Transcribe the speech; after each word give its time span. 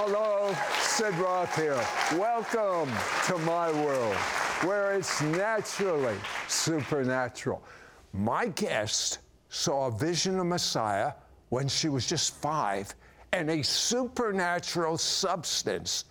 Hello, 0.00 0.54
Sid 0.80 1.12
Roth 1.14 1.56
here. 1.56 1.84
Welcome 2.16 2.88
to 3.26 3.36
my 3.38 3.68
world, 3.84 4.14
where 4.62 4.94
it's 4.94 5.20
naturally 5.22 6.14
supernatural. 6.46 7.64
My 8.12 8.46
guest 8.46 9.18
saw 9.48 9.88
a 9.88 9.90
vision 9.90 10.38
of 10.38 10.46
Messiah 10.46 11.14
when 11.48 11.66
she 11.66 11.88
was 11.88 12.06
just 12.06 12.36
five, 12.36 12.94
and 13.32 13.50
a 13.50 13.60
supernatural 13.64 14.98
substance 14.98 16.04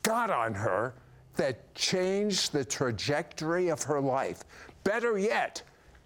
got 0.00 0.30
on 0.30 0.54
her 0.54 0.94
that 1.36 1.74
changed 1.74 2.50
the 2.54 2.64
trajectory 2.64 3.68
of 3.68 3.82
her 3.82 4.00
life. 4.00 4.44
Better 4.84 5.18
yet, 5.18 5.60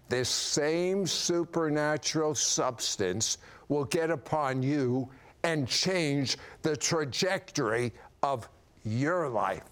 this 0.09 0.27
same 0.27 1.07
supernatural 1.07 2.35
substance 2.35 3.37
will 3.69 3.85
get 3.85 4.11
upon 4.11 4.61
you 4.61 5.09
and 5.43 5.67
change 5.67 6.37
the 6.61 6.75
trajectory 6.75 7.93
of 8.23 8.49
your 8.83 9.29
life. 9.29 9.63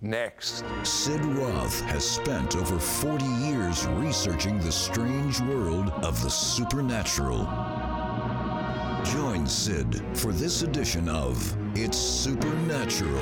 Next. 0.00 0.64
Sid 0.82 1.24
Roth 1.24 1.80
has 1.82 2.04
spent 2.04 2.56
over 2.56 2.78
40 2.78 3.24
years 3.24 3.86
researching 3.86 4.58
the 4.58 4.72
strange 4.72 5.40
world 5.42 5.90
of 6.02 6.20
the 6.24 6.30
supernatural. 6.30 7.44
Join 9.04 9.46
Sid 9.46 10.02
for 10.14 10.32
this 10.32 10.62
edition 10.62 11.08
of 11.08 11.56
It's 11.76 11.98
Supernatural. 11.98 13.12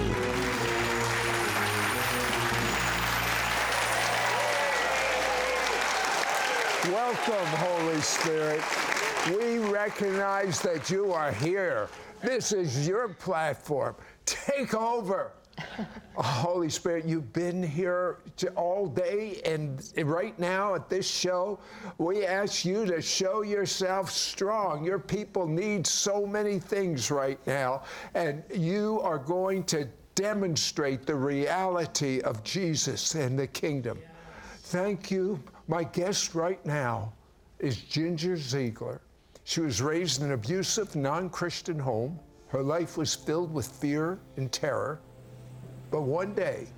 Welcome, 6.87 7.47
Holy 7.59 8.01
Spirit. 8.01 9.00
We 9.29 9.59
recognize 9.59 10.61
that 10.63 10.89
you 10.89 11.13
are 11.13 11.31
here. 11.31 11.89
This 12.23 12.53
is 12.53 12.89
your 12.89 13.09
platform. 13.09 13.95
Take 14.25 14.75
over. 14.75 15.33
Oh, 16.17 16.23
Holy 16.23 16.71
Spirit, 16.71 17.05
you've 17.05 17.33
been 17.33 17.63
here 17.63 18.19
all 18.57 18.87
day, 18.87 19.41
and 19.45 19.81
right 20.05 20.39
now 20.39 20.75
at 20.75 20.89
this 20.89 21.09
show, 21.09 21.59
we 21.99 22.27
ask 22.27 22.65
you 22.65 22.85
to 22.87 23.01
show 23.01 23.43
yourself 23.43 24.11
strong. 24.11 24.85
Your 24.85 24.99
people 24.99 25.47
need 25.47 25.87
so 25.87 26.27
many 26.27 26.59
things 26.59 27.11
right 27.11 27.39
now, 27.47 27.83
and 28.15 28.43
you 28.55 29.01
are 29.03 29.19
going 29.19 29.65
to 29.65 29.87
demonstrate 30.15 31.07
the 31.07 31.15
reality 31.15 32.21
of 32.23 32.43
Jesus 32.43 33.15
and 33.15 33.39
the 33.39 33.47
kingdom. 33.47 33.99
Thank 34.65 35.11
you. 35.11 35.43
My 35.69 35.85
guest 35.85 36.35
right 36.35 36.65
now 36.67 37.13
is 37.59 37.77
Ginger 37.77 38.37
Ziegler. 38.37 39.01
She 39.51 39.61
was 39.61 39.83
raised 39.83 40.21
in 40.21 40.29
an 40.29 40.33
abusive, 40.35 40.95
non 40.95 41.29
Christian 41.29 41.77
home. 41.77 42.21
Her 42.47 42.63
life 42.63 42.97
was 42.97 43.17
filled 43.17 43.53
with 43.53 43.67
fear 43.67 44.21
and 44.37 44.53
terror. 44.53 45.01
But 45.91 46.03
one 46.03 46.35
day, 46.35 46.69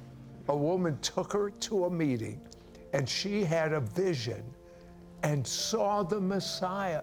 a 0.49 0.57
woman 0.57 0.99
took 1.03 1.35
her 1.35 1.51
to 1.51 1.85
a 1.85 1.91
meeting 1.91 2.41
and 2.95 3.07
she 3.07 3.45
had 3.45 3.75
a 3.75 3.81
vision 3.81 4.43
and 5.23 5.47
saw 5.47 6.03
the 6.03 6.19
Messiah. 6.19 7.03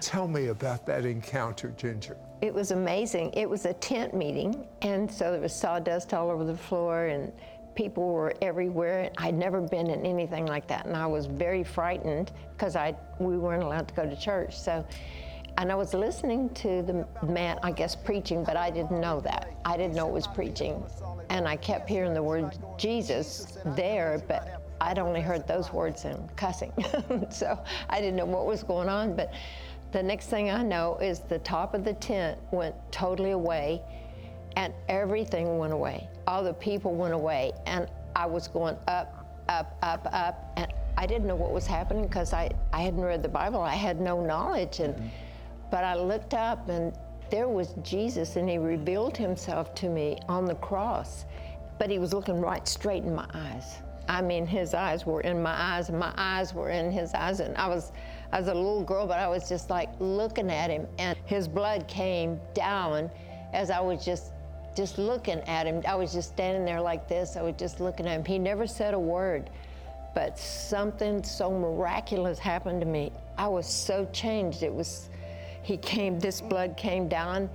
Tell 0.00 0.28
me 0.28 0.46
about 0.46 0.86
that 0.86 1.04
encounter, 1.04 1.74
Ginger. 1.76 2.16
It 2.40 2.54
was 2.54 2.70
amazing. 2.70 3.32
It 3.32 3.50
was 3.50 3.64
a 3.64 3.72
tent 3.72 4.14
meeting, 4.14 4.64
and 4.82 5.10
so 5.10 5.32
there 5.32 5.40
was 5.40 5.52
sawdust 5.52 6.14
all 6.14 6.30
over 6.30 6.44
the 6.44 6.56
floor, 6.56 7.06
and 7.06 7.32
people 7.74 8.12
were 8.12 8.34
everywhere. 8.42 9.10
I'd 9.18 9.34
never 9.34 9.60
been 9.60 9.88
in 9.88 10.04
anything 10.04 10.46
like 10.46 10.66
that, 10.68 10.86
and 10.86 10.96
I 10.96 11.06
was 11.06 11.26
very 11.26 11.64
frightened 11.64 12.32
because 12.52 12.76
I 12.76 12.94
we 13.18 13.36
weren't 13.36 13.62
allowed 13.62 13.88
to 13.88 13.94
go 13.94 14.08
to 14.08 14.16
church. 14.16 14.58
So, 14.58 14.84
and 15.58 15.70
I 15.70 15.74
was 15.74 15.94
listening 15.94 16.48
to 16.50 16.82
the 16.82 17.06
man, 17.26 17.58
I 17.62 17.72
guess, 17.72 17.94
preaching, 17.94 18.44
but 18.44 18.56
I 18.56 18.70
didn't 18.70 19.00
know 19.00 19.20
that. 19.20 19.52
I 19.64 19.76
didn't 19.76 19.94
know 19.94 20.08
it 20.08 20.12
was 20.12 20.26
preaching, 20.26 20.82
and 21.28 21.46
I 21.46 21.56
kept 21.56 21.88
hearing 21.88 22.14
the 22.14 22.22
word 22.22 22.56
Jesus 22.78 23.58
there, 23.64 24.22
but 24.26 24.62
I'd 24.80 24.98
only 24.98 25.20
heard 25.20 25.46
those 25.46 25.72
words 25.72 26.04
in 26.04 26.28
cussing, 26.36 26.72
so 27.30 27.62
I 27.88 28.00
didn't 28.00 28.16
know 28.16 28.26
what 28.26 28.46
was 28.46 28.62
going 28.62 28.88
on. 28.88 29.14
But 29.14 29.32
the 29.92 30.02
next 30.02 30.26
thing 30.26 30.50
I 30.50 30.62
know 30.62 30.98
is 30.98 31.20
the 31.20 31.40
top 31.40 31.74
of 31.74 31.84
the 31.84 31.94
tent 31.94 32.38
went 32.52 32.74
totally 32.92 33.32
away 33.32 33.82
and 34.56 34.72
everything 34.88 35.58
went 35.58 35.72
away. 35.72 36.08
All 36.30 36.44
the 36.44 36.54
people 36.54 36.94
went 36.94 37.12
away, 37.12 37.50
and 37.66 37.88
I 38.14 38.24
was 38.24 38.46
going 38.46 38.76
up, 38.86 39.26
up, 39.48 39.76
up, 39.82 40.06
up, 40.12 40.52
and 40.54 40.72
I 40.96 41.04
didn't 41.04 41.26
know 41.26 41.34
what 41.34 41.50
was 41.50 41.66
happening 41.66 42.04
because 42.04 42.32
I, 42.32 42.52
I 42.72 42.82
hadn't 42.82 43.00
read 43.00 43.20
the 43.20 43.28
Bible. 43.28 43.60
I 43.60 43.74
had 43.74 44.00
no 44.00 44.24
knowledge, 44.24 44.78
and 44.78 44.94
mm-hmm. 44.94 45.08
but 45.72 45.82
I 45.82 45.96
looked 45.96 46.34
up, 46.34 46.68
and 46.68 46.96
there 47.32 47.48
was 47.48 47.74
Jesus, 47.82 48.36
and 48.36 48.48
He 48.48 48.58
revealed 48.58 49.16
Himself 49.16 49.74
to 49.74 49.88
me 49.88 50.18
on 50.28 50.44
the 50.44 50.54
cross, 50.54 51.24
but 51.80 51.90
He 51.90 51.98
was 51.98 52.12
looking 52.12 52.40
right 52.40 52.66
straight 52.68 53.02
in 53.02 53.12
my 53.12 53.26
eyes. 53.34 53.78
I 54.08 54.22
mean, 54.22 54.46
His 54.46 54.72
eyes 54.72 55.04
were 55.04 55.22
in 55.22 55.42
my 55.42 55.56
eyes, 55.60 55.88
and 55.88 55.98
my 55.98 56.14
eyes 56.16 56.54
were 56.54 56.70
in 56.70 56.92
His 56.92 57.12
eyes, 57.12 57.40
and 57.40 57.56
I 57.56 57.66
was. 57.66 57.90
I 58.32 58.38
was 58.38 58.46
a 58.46 58.54
little 58.54 58.84
girl, 58.84 59.04
but 59.04 59.18
I 59.18 59.26
was 59.26 59.48
just 59.48 59.68
like 59.68 59.88
looking 59.98 60.48
at 60.52 60.70
him, 60.70 60.86
and 61.00 61.18
his 61.24 61.48
blood 61.48 61.88
came 61.88 62.38
down 62.54 63.10
as 63.52 63.72
I 63.72 63.80
was 63.80 64.04
just 64.04 64.30
just 64.76 64.98
looking 64.98 65.40
at 65.40 65.66
him. 65.66 65.82
I 65.86 65.94
was 65.94 66.12
just 66.12 66.30
standing 66.30 66.64
there 66.64 66.80
like 66.80 67.08
this. 67.08 67.36
I 67.36 67.42
was 67.42 67.54
just 67.56 67.80
looking 67.80 68.06
at 68.06 68.12
him. 68.12 68.24
He 68.24 68.38
never 68.38 68.66
said 68.66 68.94
a 68.94 68.98
word, 68.98 69.50
but 70.14 70.38
something 70.38 71.22
so 71.22 71.50
miraculous 71.50 72.38
happened 72.38 72.80
to 72.80 72.86
me. 72.86 73.12
I 73.36 73.48
was 73.48 73.66
so 73.66 74.08
changed. 74.12 74.62
It 74.62 74.72
was, 74.72 75.08
he 75.62 75.76
came, 75.76 76.18
this 76.18 76.40
blood 76.40 76.76
came 76.76 77.08
down, 77.08 77.50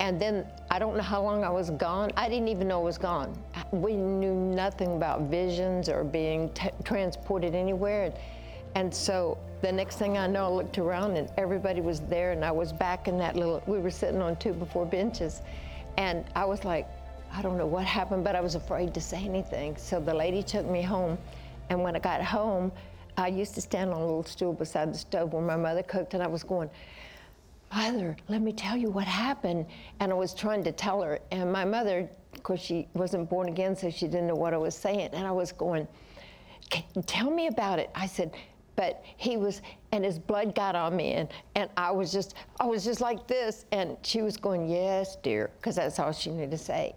and 0.00 0.20
then 0.20 0.46
I 0.70 0.78
don't 0.78 0.96
know 0.96 1.02
how 1.02 1.22
long 1.22 1.44
I 1.44 1.50
was 1.50 1.70
gone. 1.70 2.10
I 2.16 2.28
didn't 2.28 2.48
even 2.48 2.68
know 2.68 2.80
I 2.80 2.84
was 2.84 2.98
gone. 2.98 3.38
We 3.70 3.96
knew 3.96 4.34
nothing 4.34 4.96
about 4.96 5.22
visions 5.22 5.88
or 5.88 6.02
being 6.04 6.48
t- 6.50 6.70
transported 6.84 7.54
anywhere. 7.54 8.12
And 8.74 8.92
so 8.92 9.38
the 9.60 9.70
next 9.70 9.96
thing 9.96 10.18
I 10.18 10.26
know, 10.26 10.46
I 10.46 10.48
looked 10.48 10.78
around 10.78 11.16
and 11.16 11.30
everybody 11.36 11.80
was 11.80 12.00
there, 12.00 12.32
and 12.32 12.44
I 12.44 12.50
was 12.50 12.72
back 12.72 13.06
in 13.06 13.16
that 13.18 13.36
little, 13.36 13.62
we 13.66 13.78
were 13.78 13.90
sitting 13.90 14.20
on 14.20 14.36
two 14.36 14.52
before 14.52 14.86
benches. 14.86 15.42
And 15.96 16.24
I 16.34 16.44
was 16.44 16.64
like, 16.64 16.88
I 17.32 17.42
don't 17.42 17.56
know 17.56 17.66
what 17.66 17.84
happened, 17.98 18.24
but 18.24 18.36
I 18.36 18.40
was 18.40 18.54
afraid 18.54 18.94
to 18.94 19.00
say 19.00 19.24
anything. 19.24 19.76
So 19.76 20.00
the 20.00 20.14
lady 20.14 20.42
took 20.42 20.66
me 20.66 20.82
home. 20.82 21.18
And 21.70 21.82
when 21.82 21.96
I 21.96 21.98
got 21.98 22.22
home, 22.22 22.72
I 23.16 23.28
used 23.28 23.54
to 23.54 23.60
stand 23.60 23.90
on 23.90 24.00
a 24.00 24.04
little 24.04 24.24
stool 24.24 24.52
beside 24.52 24.92
the 24.92 24.98
stove 24.98 25.32
where 25.32 25.42
my 25.42 25.56
mother 25.56 25.82
cooked, 25.82 26.14
and 26.14 26.22
I 26.22 26.26
was 26.26 26.42
going, 26.42 26.70
Mother, 27.74 28.16
let 28.28 28.42
me 28.42 28.52
tell 28.52 28.76
you 28.76 28.90
what 28.90 29.06
happened. 29.06 29.64
And 30.00 30.12
I 30.12 30.14
was 30.14 30.34
trying 30.34 30.62
to 30.64 30.72
tell 30.72 31.00
her. 31.00 31.18
And 31.30 31.50
my 31.50 31.64
mother, 31.64 32.08
of 32.34 32.42
course, 32.42 32.60
she 32.60 32.86
wasn't 32.92 33.30
born 33.30 33.48
again, 33.48 33.74
so 33.74 33.90
she 33.90 34.06
didn't 34.06 34.26
know 34.26 34.34
what 34.34 34.52
I 34.52 34.58
was 34.58 34.74
saying. 34.74 35.10
And 35.12 35.26
I 35.26 35.30
was 35.30 35.52
going, 35.52 35.88
Tell 37.06 37.30
me 37.30 37.48
about 37.48 37.78
it. 37.78 37.90
I 37.94 38.06
said, 38.06 38.34
but 38.76 39.02
he 39.16 39.36
was 39.36 39.62
and 39.92 40.04
his 40.04 40.18
blood 40.18 40.54
got 40.54 40.74
on 40.74 40.96
me 40.96 41.12
and, 41.12 41.28
and 41.54 41.70
i 41.76 41.90
was 41.90 42.12
just 42.12 42.34
i 42.60 42.66
was 42.66 42.84
just 42.84 43.00
like 43.00 43.26
this 43.26 43.64
and 43.72 43.96
she 44.02 44.22
was 44.22 44.36
going 44.36 44.68
yes 44.68 45.16
dear 45.22 45.50
because 45.58 45.76
that's 45.76 45.98
all 45.98 46.12
she 46.12 46.30
knew 46.30 46.48
to 46.48 46.58
say. 46.58 46.94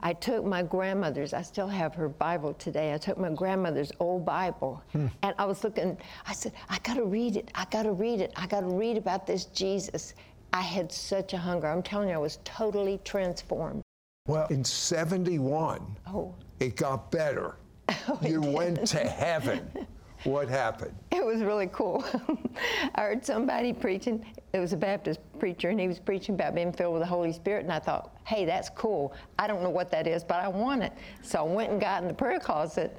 I 0.00 0.12
took 0.12 0.44
my 0.44 0.62
grandmother's 0.62 1.32
i 1.32 1.42
still 1.42 1.66
have 1.66 1.92
her 1.96 2.08
bible 2.08 2.54
today 2.54 2.94
i 2.94 2.98
took 2.98 3.18
my 3.18 3.30
grandmother's 3.30 3.90
old 3.98 4.24
bible 4.24 4.80
hmm. 4.92 5.06
and 5.24 5.34
i 5.40 5.44
was 5.44 5.64
looking 5.64 5.98
i 6.24 6.32
said 6.32 6.52
i 6.68 6.78
got 6.84 6.94
to 6.94 7.04
read 7.04 7.34
it 7.36 7.50
i 7.56 7.64
got 7.64 7.82
to 7.82 7.90
read 7.90 8.20
it 8.20 8.32
i 8.36 8.46
got 8.46 8.60
to 8.60 8.68
read 8.68 8.96
about 8.96 9.26
this 9.26 9.46
jesus. 9.46 10.14
I 10.52 10.60
had 10.60 10.92
such 10.92 11.32
a 11.32 11.36
hunger 11.36 11.66
i'm 11.66 11.82
telling 11.82 12.10
you 12.10 12.14
i 12.14 12.18
was 12.18 12.38
totally 12.44 13.00
transformed. 13.04 13.82
Well 14.28 14.46
in 14.50 14.62
71 14.62 15.96
oh. 16.06 16.32
it 16.60 16.76
got 16.76 17.10
better. 17.10 17.56
Oh, 18.06 18.18
you 18.22 18.40
went 18.40 18.86
to 18.88 18.98
heaven 19.24 19.86
What 20.28 20.48
happened? 20.48 20.94
It 21.10 21.26
was 21.26 21.42
really 21.42 21.68
cool. 21.72 22.04
I 22.94 23.02
heard 23.02 23.26
somebody 23.26 23.72
preaching. 23.72 24.24
It 24.52 24.60
was 24.60 24.72
a 24.72 24.76
Baptist 24.76 25.18
preacher, 25.38 25.68
and 25.68 25.80
he 25.80 25.88
was 25.88 25.98
preaching 25.98 26.36
about 26.36 26.54
being 26.54 26.72
filled 26.72 26.94
with 26.94 27.02
the 27.02 27.06
Holy 27.06 27.32
Spirit. 27.32 27.64
And 27.64 27.72
I 27.72 27.80
thought, 27.80 28.16
hey, 28.24 28.44
that's 28.44 28.70
cool. 28.70 29.12
I 29.38 29.46
don't 29.46 29.62
know 29.62 29.68
what 29.68 29.90
that 29.90 30.06
is, 30.06 30.22
but 30.22 30.36
I 30.36 30.46
want 30.48 30.84
it. 30.84 30.92
So 31.22 31.40
I 31.40 31.42
went 31.42 31.72
and 31.72 31.80
got 31.80 32.02
in 32.02 32.08
the 32.08 32.14
prayer 32.14 32.38
closet. 32.38 32.96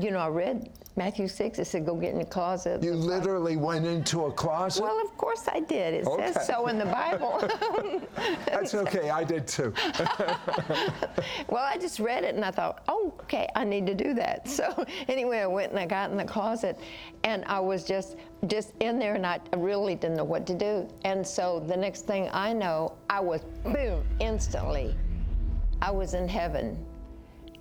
You 0.00 0.10
know, 0.10 0.18
I 0.18 0.28
read 0.28 0.70
Matthew 0.96 1.28
6, 1.28 1.58
it 1.60 1.66
said, 1.66 1.86
go 1.86 1.94
get 1.94 2.12
in 2.12 2.18
the 2.18 2.24
closet. 2.24 2.82
You 2.82 2.94
literally 2.94 3.56
went 3.56 3.86
into 3.86 4.24
a 4.24 4.32
closet? 4.32 4.82
Well, 4.82 5.00
of 5.00 5.16
course 5.16 5.46
I 5.46 5.60
did. 5.60 5.94
It 5.94 6.06
okay. 6.06 6.32
says 6.32 6.46
so 6.48 6.66
in 6.66 6.78
the 6.78 6.86
Bible. 6.86 7.38
That's 8.46 8.74
okay. 8.74 9.10
I 9.10 9.22
did 9.22 9.46
too. 9.46 9.72
well, 11.48 11.62
I 11.62 11.78
just 11.80 12.00
read 12.00 12.24
it 12.24 12.34
and 12.34 12.44
I 12.44 12.50
thought, 12.50 12.82
oh, 12.88 13.14
okay, 13.22 13.48
I 13.54 13.62
need 13.64 13.86
to 13.86 13.94
do 13.94 14.14
that. 14.14 14.48
So 14.48 14.84
anyway, 15.08 15.38
I 15.38 15.46
went 15.46 15.70
and 15.70 15.78
I 15.78 15.86
got 15.86 16.10
in 16.10 16.16
the 16.16 16.24
closet 16.24 16.78
and 17.22 17.44
I 17.46 17.60
was 17.60 17.84
just 17.84 18.16
just 18.46 18.72
in 18.80 18.98
there 18.98 19.14
and 19.14 19.26
I 19.26 19.40
really 19.56 19.94
didn't 19.94 20.16
know 20.16 20.24
what 20.24 20.46
to 20.48 20.54
do. 20.54 20.88
And 21.04 21.26
so 21.26 21.60
the 21.60 21.76
next 21.76 22.06
thing 22.06 22.28
I 22.32 22.52
know, 22.52 22.94
I 23.10 23.20
was 23.20 23.42
boom, 23.64 24.04
instantly. 24.20 24.94
I 25.80 25.90
was 25.90 26.14
in 26.14 26.28
heaven. 26.28 26.84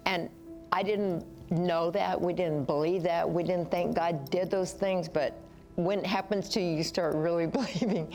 And 0.06 0.30
I 0.72 0.82
didn't 0.82 1.26
know 1.54 1.92
that. 1.92 2.20
We 2.20 2.34
didn't 2.34 2.66
believe 2.66 3.04
that. 3.04 3.30
We 3.30 3.44
didn't 3.44 3.72
think 3.72 3.96
God 3.96 4.30
did 4.30 4.52
those 4.52 4.74
things. 4.74 5.08
But 5.08 5.40
when 5.76 6.00
it 6.00 6.06
happens 6.06 6.50
to 6.50 6.62
you, 6.62 6.78
you 6.78 6.84
start 6.84 7.16
really 7.16 7.48
believing. 7.60 8.14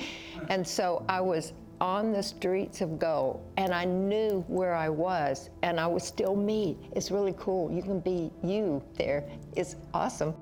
And 0.49 0.67
so 0.67 1.05
I 1.09 1.21
was 1.21 1.53
on 1.81 2.13
the 2.13 2.23
streets 2.23 2.81
of 2.81 2.99
gold 2.99 3.41
and 3.57 3.73
I 3.73 3.85
knew 3.85 4.45
where 4.49 4.75
I 4.75 4.89
was 4.89 5.51
and 5.63 5.79
I 5.79 5.87
was 5.87 6.03
still 6.03 6.35
me. 6.35 6.77
It's 6.93 7.11
really 7.11 7.35
cool. 7.39 7.71
You 7.71 7.83
can 7.83 8.01
be 8.01 8.31
you 8.43 8.83
there. 8.97 9.29
It's 9.57 9.77
awesome. 9.95 10.35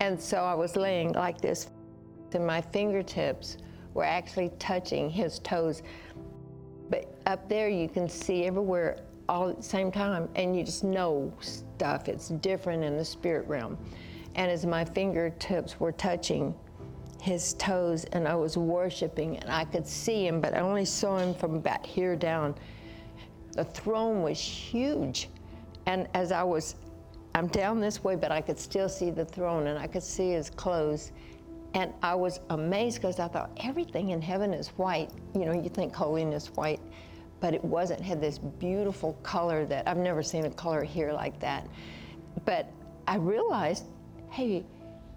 And 0.00 0.20
so 0.20 0.38
I 0.38 0.54
was 0.54 0.76
laying 0.76 1.12
like 1.12 1.40
this 1.40 1.70
and 2.32 2.46
my 2.46 2.60
fingertips 2.60 3.58
were 3.94 4.04
actually 4.04 4.50
touching 4.58 5.08
his 5.08 5.38
toes. 5.40 5.82
But 6.90 7.16
up 7.26 7.48
there 7.48 7.68
you 7.68 7.88
can 7.88 8.08
see 8.08 8.44
everywhere 8.44 8.98
all 9.28 9.48
at 9.48 9.56
the 9.56 9.62
same 9.62 9.90
time 9.90 10.28
and 10.34 10.56
you 10.56 10.64
just 10.64 10.84
know 10.84 11.32
stuff. 11.76 12.08
It's 12.08 12.28
different 12.28 12.84
in 12.84 12.96
the 12.96 13.04
spirit 13.04 13.46
realm. 13.48 13.76
And 14.34 14.50
as 14.50 14.66
my 14.66 14.84
fingertips 14.84 15.78
were 15.78 15.92
touching 15.92 16.54
his 17.20 17.54
toes 17.54 18.04
and 18.12 18.28
I 18.28 18.34
was 18.34 18.56
worshiping 18.56 19.38
and 19.38 19.50
I 19.50 19.64
could 19.64 19.86
see 19.86 20.26
him, 20.26 20.40
but 20.40 20.54
I 20.54 20.60
only 20.60 20.84
saw 20.84 21.18
him 21.18 21.34
from 21.34 21.54
about 21.54 21.84
here 21.86 22.16
down. 22.16 22.54
The 23.52 23.64
throne 23.64 24.22
was 24.22 24.38
huge. 24.38 25.28
And 25.86 26.08
as 26.14 26.32
I 26.32 26.42
was, 26.42 26.76
I'm 27.34 27.46
down 27.48 27.80
this 27.80 28.04
way, 28.04 28.16
but 28.16 28.30
I 28.30 28.40
could 28.40 28.58
still 28.58 28.88
see 28.88 29.10
the 29.10 29.24
throne 29.24 29.68
and 29.68 29.78
I 29.78 29.86
could 29.86 30.02
see 30.02 30.30
his 30.30 30.50
clothes. 30.50 31.12
And 31.74 31.92
I 32.02 32.14
was 32.14 32.40
amazed 32.50 32.98
because 32.98 33.18
I 33.18 33.28
thought 33.28 33.50
everything 33.62 34.10
in 34.10 34.20
heaven 34.20 34.52
is 34.52 34.68
white. 34.76 35.10
You 35.34 35.44
know, 35.44 35.52
you 35.52 35.68
think 35.68 35.94
holiness 35.94 36.48
white, 36.54 36.80
but 37.44 37.52
it 37.52 37.62
wasn't. 37.62 38.00
It 38.00 38.04
had 38.04 38.22
this 38.22 38.38
beautiful 38.38 39.18
color 39.22 39.66
that 39.66 39.86
I've 39.86 39.98
never 39.98 40.22
seen 40.22 40.46
a 40.46 40.50
color 40.50 40.82
here 40.82 41.12
like 41.12 41.38
that. 41.40 41.68
But 42.46 42.72
I 43.06 43.16
realized, 43.16 43.84
hey, 44.30 44.64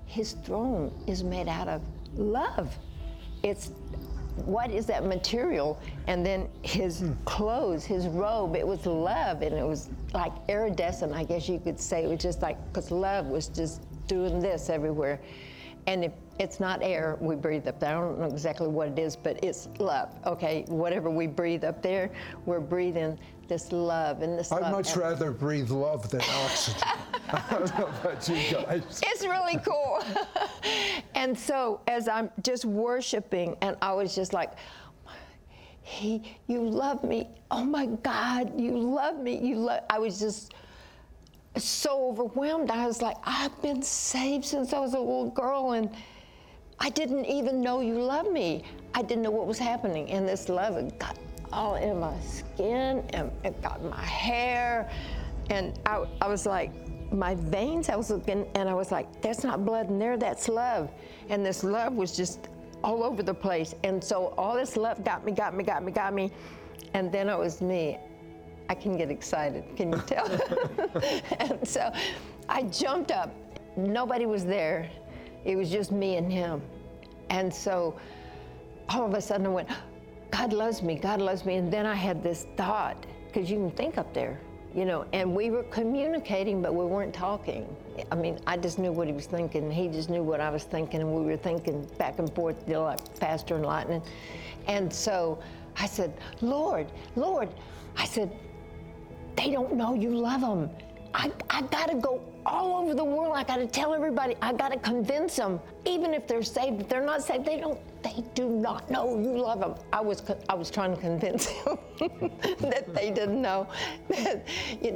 his 0.07 0.33
throne 0.33 0.93
is 1.07 1.23
made 1.23 1.47
out 1.47 1.69
of 1.69 1.81
love. 2.15 2.77
It's 3.43 3.71
what 4.43 4.71
is 4.71 4.85
that 4.87 5.05
material? 5.05 5.81
And 6.07 6.25
then 6.25 6.49
his 6.63 6.99
hmm. 6.99 7.13
clothes, 7.23 7.85
his 7.85 8.07
robe, 8.07 8.57
it 8.57 8.67
was 8.67 8.85
love, 8.85 9.41
and 9.41 9.55
it 9.55 9.65
was 9.65 9.87
like 10.13 10.33
iridescent, 10.49 11.13
I 11.13 11.23
guess 11.23 11.47
you 11.47 11.59
could 11.59 11.79
say. 11.79 12.03
It 12.03 12.07
was 12.07 12.19
just 12.19 12.41
like, 12.41 12.57
because 12.67 12.91
love 12.91 13.27
was 13.27 13.47
just 13.47 13.83
doing 14.05 14.41
this 14.41 14.69
everywhere. 14.69 15.21
And 15.85 16.03
if 16.03 16.11
it's 16.39 16.59
not 16.59 16.81
air 16.83 17.17
we 17.19 17.35
breathe 17.35 17.67
up 17.67 17.79
there, 17.79 17.97
I 17.97 18.01
don't 18.01 18.19
know 18.19 18.25
exactly 18.25 18.67
what 18.67 18.89
it 18.89 18.99
is, 18.99 19.15
but 19.15 19.43
it's 19.43 19.67
love, 19.79 20.13
okay? 20.25 20.65
Whatever 20.67 21.09
we 21.09 21.27
breathe 21.27 21.63
up 21.63 21.81
there, 21.81 22.11
we're 22.45 22.59
breathing 22.59 23.17
this 23.47 23.71
love 23.71 24.21
and 24.21 24.37
this 24.37 24.51
I'd 24.51 24.61
love. 24.61 24.71
much 24.73 24.95
rather 24.95 25.31
breathe 25.31 25.69
love 25.69 26.09
than 26.09 26.21
oxygen. 26.21 26.81
I 27.29 27.43
don't 27.49 27.79
know 27.79 27.87
about 27.87 28.29
you 28.29 28.35
guys. 28.51 29.01
It's 29.05 29.23
really 29.23 29.57
cool. 29.57 30.03
and 31.15 31.37
so 31.37 31.81
as 31.87 32.07
I'm 32.07 32.29
just 32.41 32.65
worshiping, 32.65 33.57
and 33.61 33.75
I 33.81 33.93
was 33.93 34.15
just 34.15 34.33
like, 34.33 34.51
he, 35.81 36.35
you 36.47 36.61
love 36.61 37.03
me. 37.03 37.29
Oh 37.51 37.63
my 37.63 37.85
God, 37.85 38.59
you 38.59 38.77
love 38.77 39.19
me. 39.19 39.37
You 39.39 39.55
love. 39.55 39.83
I 39.89 39.99
was 39.99 40.19
just 40.19 40.53
so 41.55 42.09
overwhelmed. 42.09 42.71
I 42.71 42.85
was 42.85 43.01
like, 43.01 43.17
I've 43.23 43.61
been 43.61 43.81
saved 43.81 44.45
since 44.45 44.73
I 44.73 44.79
was 44.79 44.93
a 44.93 44.99
little 44.99 45.29
girl, 45.29 45.71
and 45.71 45.89
I 46.79 46.89
didn't 46.89 47.25
even 47.25 47.61
know 47.61 47.81
you 47.81 47.95
loved 47.95 48.31
me. 48.31 48.63
I 48.93 49.01
didn't 49.01 49.23
know 49.23 49.31
what 49.31 49.47
was 49.47 49.59
happening, 49.59 50.09
and 50.11 50.27
this 50.27 50.49
love 50.49 50.97
got 50.99 51.17
all 51.51 51.75
in 51.75 51.99
my 51.99 52.19
skin, 52.21 53.03
and 53.11 53.31
it 53.43 53.61
got 53.61 53.83
my 53.83 54.03
hair, 54.03 54.89
and 55.49 55.79
I, 55.85 56.05
I 56.21 56.27
was 56.27 56.45
like, 56.45 56.71
my 57.11 57.35
veins. 57.35 57.89
I 57.89 57.95
was 57.95 58.09
looking, 58.09 58.45
and 58.55 58.69
I 58.69 58.73
was 58.73 58.91
like, 58.91 59.21
that's 59.21 59.43
not 59.43 59.65
blood 59.65 59.89
in 59.89 59.97
there. 59.97 60.17
That's 60.17 60.47
love, 60.49 60.91
and 61.29 61.45
this 61.45 61.63
love 61.63 61.93
was 61.93 62.15
just 62.15 62.49
all 62.83 63.03
over 63.03 63.23
the 63.23 63.33
place. 63.33 63.73
And 63.83 64.03
so 64.03 64.33
all 64.37 64.55
this 64.55 64.77
love 64.77 65.03
got 65.03 65.25
me, 65.25 65.31
got 65.31 65.55
me, 65.55 65.63
got 65.63 65.83
me, 65.83 65.91
got 65.91 66.13
me, 66.13 66.31
and 66.93 67.11
then 67.11 67.29
it 67.29 67.37
was 67.37 67.61
me. 67.61 67.97
I 68.69 68.75
can 68.75 68.97
get 68.97 69.09
excited, 69.09 69.63
can 69.75 69.93
you 69.93 70.01
tell? 70.05 70.29
and 71.39 71.65
so 71.67 71.91
I 72.49 72.63
jumped 72.63 73.11
up. 73.11 73.33
Nobody 73.77 74.25
was 74.25 74.43
there. 74.43 74.89
It 75.47 75.55
was 75.55 75.71
just 75.71 75.93
me 75.93 76.17
and 76.17 76.31
him. 76.31 76.61
And 77.29 77.51
so 77.51 77.97
all 78.89 79.05
of 79.05 79.13
a 79.13 79.21
sudden 79.21 79.47
I 79.47 79.49
went, 79.49 79.69
God 80.29 80.51
loves 80.51 80.83
me, 80.83 80.95
God 80.95 81.21
loves 81.21 81.45
me. 81.45 81.55
And 81.55 81.71
then 81.71 81.85
I 81.85 81.95
had 81.95 82.21
this 82.21 82.45
thought, 82.57 83.05
because 83.25 83.49
you 83.49 83.55
can 83.55 83.71
think 83.71 83.97
up 83.97 84.13
there, 84.13 84.39
you 84.75 84.83
know, 84.83 85.05
and 85.13 85.33
we 85.33 85.49
were 85.49 85.63
communicating, 85.63 86.61
but 86.61 86.75
we 86.75 86.83
weren't 86.83 87.13
talking. 87.13 87.65
I 88.11 88.15
mean, 88.15 88.39
I 88.45 88.57
just 88.57 88.77
knew 88.77 88.91
what 88.91 89.07
he 89.07 89.13
was 89.13 89.25
thinking. 89.25 89.71
He 89.71 89.87
just 89.87 90.09
knew 90.09 90.21
what 90.21 90.41
I 90.41 90.49
was 90.49 90.65
thinking, 90.65 90.99
and 90.99 91.11
we 91.15 91.23
were 91.23 91.37
thinking 91.37 91.87
back 91.97 92.19
and 92.19 92.31
forth, 92.35 92.61
you 92.67 92.73
know, 92.73 92.83
like 92.83 93.17
faster 93.17 93.55
and 93.55 93.65
lightning. 93.65 94.03
And 94.67 94.91
so 94.91 95.39
I 95.77 95.85
said, 95.85 96.13
Lord, 96.41 96.91
Lord, 97.15 97.47
I 97.95 98.03
said, 98.03 98.37
they 99.37 99.49
don't 99.49 99.75
know 99.75 99.93
you 99.93 100.09
love 100.09 100.41
them. 100.41 100.69
I, 101.13 101.31
I 101.49 101.61
gotta 101.61 101.95
go 101.95 102.21
all 102.47 102.81
over 102.81 102.95
the 102.95 103.03
world. 103.03 103.33
I 103.35 103.43
gotta 103.43 103.67
tell 103.67 103.93
everybody. 103.93 104.35
I 104.41 104.53
gotta 104.53 104.77
convince 104.77 105.35
them. 105.35 105.59
Even 105.85 106.13
if 106.13 106.27
they're 106.27 106.41
saved, 106.41 106.81
if 106.81 106.89
they're 106.89 107.05
not 107.05 107.21
saved, 107.21 107.45
they 107.45 107.59
don't. 107.59 107.79
They 108.03 108.23
do 108.35 108.47
not 108.47 108.89
know 108.89 109.19
you 109.19 109.37
love 109.37 109.59
them. 109.59 109.75
I 109.91 109.99
was 110.01 110.23
I 110.47 110.55
was 110.55 110.71
trying 110.71 110.95
to 110.95 111.01
convince 111.01 111.47
them 111.63 111.77
that 112.59 112.93
they 112.93 113.11
didn't 113.11 113.41
know. 113.41 113.67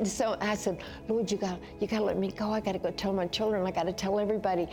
So 0.03 0.37
I 0.39 0.55
said, 0.55 0.81
Lord, 1.07 1.29
you 1.31 1.37
got 1.37 1.59
you 1.79 1.87
gotta 1.87 2.03
let 2.03 2.17
me 2.17 2.31
go. 2.31 2.51
I 2.51 2.61
gotta 2.61 2.79
go 2.79 2.91
tell 2.91 3.13
my 3.13 3.27
children. 3.27 3.67
I 3.67 3.71
gotta 3.71 3.93
tell 3.93 4.19
everybody. 4.19 4.67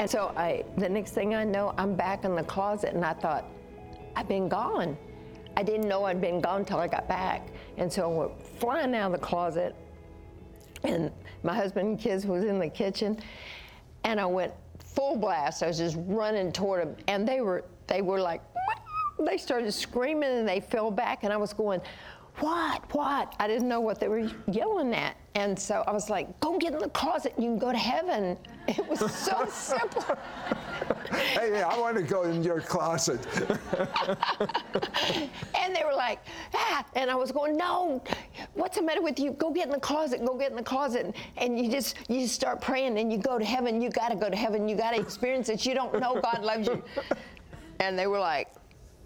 And 0.00 0.10
so 0.10 0.32
I 0.36 0.64
the 0.76 0.88
next 0.88 1.12
thing 1.12 1.34
I 1.34 1.44
know, 1.44 1.74
I'm 1.78 1.94
back 1.94 2.24
in 2.24 2.34
the 2.34 2.42
closet, 2.42 2.94
and 2.94 3.04
I 3.04 3.12
thought, 3.12 3.44
I've 4.16 4.28
been 4.28 4.48
gone. 4.48 4.96
I 5.56 5.62
didn't 5.62 5.88
know 5.88 6.04
I'd 6.04 6.20
been 6.20 6.40
gone 6.40 6.64
till 6.64 6.78
I 6.78 6.88
got 6.88 7.08
back. 7.08 7.48
And 7.78 7.90
so 7.90 8.08
went 8.08 8.46
flying 8.58 8.94
out 8.94 9.06
of 9.06 9.20
the 9.20 9.26
closet, 9.26 9.74
and 10.82 11.10
my 11.46 11.54
husband 11.54 11.88
and 11.88 11.98
kids 11.98 12.26
was 12.26 12.44
in 12.44 12.58
the 12.58 12.68
kitchen, 12.68 13.18
and 14.04 14.20
I 14.20 14.26
went 14.26 14.52
full 14.84 15.16
blast. 15.16 15.62
I 15.62 15.68
was 15.68 15.78
just 15.78 15.96
running 16.00 16.52
toward 16.52 16.82
them, 16.82 16.96
and 17.08 17.26
they 17.26 17.40
were 17.40 17.64
they 17.86 18.02
were 18.02 18.20
like, 18.20 18.42
they 19.18 19.38
started 19.38 19.72
screaming 19.72 20.30
and 20.30 20.48
they 20.48 20.60
fell 20.60 20.90
back, 20.90 21.22
and 21.22 21.32
I 21.32 21.36
was 21.36 21.52
going, 21.52 21.80
what, 22.38 22.82
what? 22.94 23.34
I 23.38 23.46
didn't 23.46 23.68
know 23.68 23.80
what 23.80 24.00
they 24.00 24.08
were 24.08 24.30
yelling 24.50 24.92
at, 24.92 25.16
and 25.36 25.58
so 25.58 25.84
I 25.86 25.92
was 25.92 26.08
like, 26.08 26.40
go 26.40 26.58
get 26.58 26.72
in 26.72 26.78
the 26.78 26.88
closet, 26.88 27.34
and 27.36 27.44
you 27.44 27.50
can 27.50 27.58
go 27.58 27.70
to 27.70 27.78
heaven. 27.78 28.38
It 28.68 28.84
was 28.88 28.98
so 29.14 29.46
simple. 29.48 30.02
Hey, 31.12 31.62
I 31.62 31.78
want 31.78 31.96
to 31.96 32.02
go 32.02 32.22
in 32.22 32.42
your 32.42 32.60
closet. 32.60 33.24
And 35.54 35.74
they 35.74 35.82
were 35.84 35.94
like, 35.94 36.20
ah, 36.54 36.84
and 36.94 37.10
I 37.10 37.14
was 37.14 37.32
going, 37.32 37.56
no, 37.56 38.02
what's 38.54 38.76
the 38.76 38.82
matter 38.82 39.02
with 39.02 39.18
you? 39.20 39.32
Go 39.32 39.50
get 39.50 39.66
in 39.66 39.72
the 39.72 39.80
closet, 39.80 40.24
go 40.24 40.36
get 40.36 40.50
in 40.50 40.56
the 40.56 40.62
closet. 40.62 41.14
And 41.36 41.58
you 41.58 41.70
just, 41.70 41.96
you 42.08 42.20
just 42.20 42.34
start 42.34 42.60
praying 42.60 42.98
and 42.98 43.12
you 43.12 43.18
go 43.18 43.38
to 43.38 43.44
heaven. 43.44 43.80
You 43.80 43.90
got 43.90 44.08
to 44.08 44.16
go 44.16 44.30
to 44.30 44.36
heaven. 44.36 44.68
You 44.68 44.76
got 44.76 44.92
to 44.92 45.00
experience 45.00 45.48
it. 45.48 45.66
You 45.66 45.74
don't 45.74 45.98
know 46.00 46.20
God 46.20 46.42
loves 46.42 46.68
you. 46.68 46.82
And 47.80 47.98
they 47.98 48.06
were 48.06 48.20
like, 48.20 48.48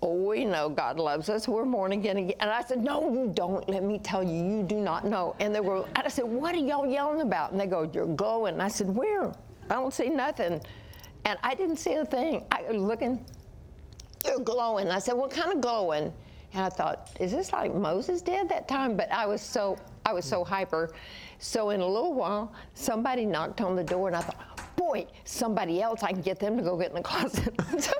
oh, 0.02 0.14
we 0.14 0.44
know 0.44 0.68
God 0.68 0.98
loves 0.98 1.28
us. 1.28 1.46
We're 1.46 1.64
born 1.64 1.92
again 1.92 2.16
again. 2.16 2.36
And 2.40 2.50
I 2.50 2.62
said, 2.62 2.82
no, 2.82 3.12
you 3.12 3.30
don't. 3.34 3.68
Let 3.68 3.82
me 3.82 3.98
tell 3.98 4.22
you, 4.22 4.44
you 4.44 4.62
do 4.62 4.76
not 4.76 5.04
know. 5.04 5.36
And 5.40 5.54
they 5.54 5.60
were, 5.60 5.84
I 5.96 6.08
said, 6.08 6.24
what 6.24 6.54
are 6.54 6.58
y'all 6.58 6.86
yelling 6.86 7.20
about? 7.20 7.52
And 7.52 7.60
they 7.60 7.66
go, 7.66 7.90
you're 7.92 8.06
glowing. 8.06 8.54
And 8.54 8.62
I 8.62 8.68
said, 8.68 8.88
where? 8.88 9.32
I 9.70 9.74
don't 9.74 9.92
see 9.92 10.08
nothing. 10.08 10.60
And 11.24 11.38
I 11.42 11.54
didn't 11.54 11.76
see 11.76 11.94
a 11.94 12.04
thing. 12.04 12.44
I 12.50 12.62
was 12.62 12.76
looking, 12.76 13.24
you're 14.24 14.40
glowing. 14.40 14.88
I 14.88 14.98
said, 14.98 15.14
what 15.14 15.30
kind 15.30 15.52
of 15.52 15.60
glowing? 15.60 16.12
And 16.52 16.64
I 16.64 16.68
thought, 16.68 17.10
is 17.20 17.30
this 17.30 17.52
like 17.52 17.74
Moses 17.74 18.22
did 18.22 18.48
that 18.48 18.66
time? 18.66 18.96
But 18.96 19.12
I 19.12 19.26
was 19.26 19.40
so 19.40 19.78
I 20.04 20.12
was 20.12 20.24
so 20.24 20.42
hyper. 20.42 20.90
So 21.38 21.70
in 21.70 21.80
a 21.80 21.86
little 21.86 22.14
while, 22.14 22.52
somebody 22.74 23.24
knocked 23.24 23.60
on 23.60 23.76
the 23.76 23.84
door, 23.84 24.08
and 24.08 24.16
I 24.16 24.20
thought, 24.20 24.76
boy, 24.76 25.06
somebody 25.24 25.80
else, 25.80 26.02
I 26.02 26.12
can 26.12 26.22
get 26.22 26.40
them 26.40 26.56
to 26.56 26.62
go 26.62 26.76
get 26.76 26.88
in 26.88 26.96
the 26.96 27.02
closet. 27.02 27.54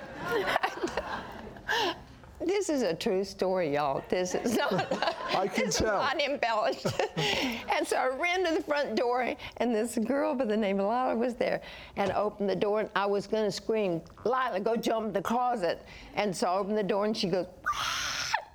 This 2.43 2.71
is 2.71 2.81
a 2.81 2.95
true 2.95 3.23
story, 3.23 3.75
y'all. 3.75 4.03
This 4.09 4.35
is 4.35 4.57
not. 4.57 4.73
I 5.37 5.47
can 5.47 5.67
this 5.67 5.77
tell. 5.77 6.01
Is 6.01 6.15
not 6.15 6.21
embellished. 6.23 6.87
and 7.77 7.87
so 7.87 7.97
I 7.97 8.09
ran 8.17 8.47
to 8.47 8.55
the 8.55 8.63
front 8.63 8.97
door, 8.97 9.35
and 9.59 9.75
this 9.75 9.99
girl 9.99 10.35
by 10.35 10.47
the 10.47 10.57
name 10.57 10.81
of 10.81 10.87
Lila 10.87 11.17
was 11.17 11.35
there, 11.35 11.61
and 11.97 12.11
opened 12.13 12.49
the 12.49 12.57
door, 12.57 12.81
and 12.81 12.91
I 12.97 13.05
was 13.05 13.27
going 13.27 13.45
to 13.45 13.53
scream, 13.53 14.01
Lila, 14.25 14.59
go 14.61 14.75
jump 14.75 15.09
in 15.09 15.13
the 15.13 15.21
closet. 15.21 15.85
And 16.15 16.35
so 16.35 16.47
I 16.47 16.59
opened 16.59 16.79
the 16.79 16.83
door, 16.83 17.05
and 17.05 17.15
she 17.15 17.29
goes. 17.29 17.47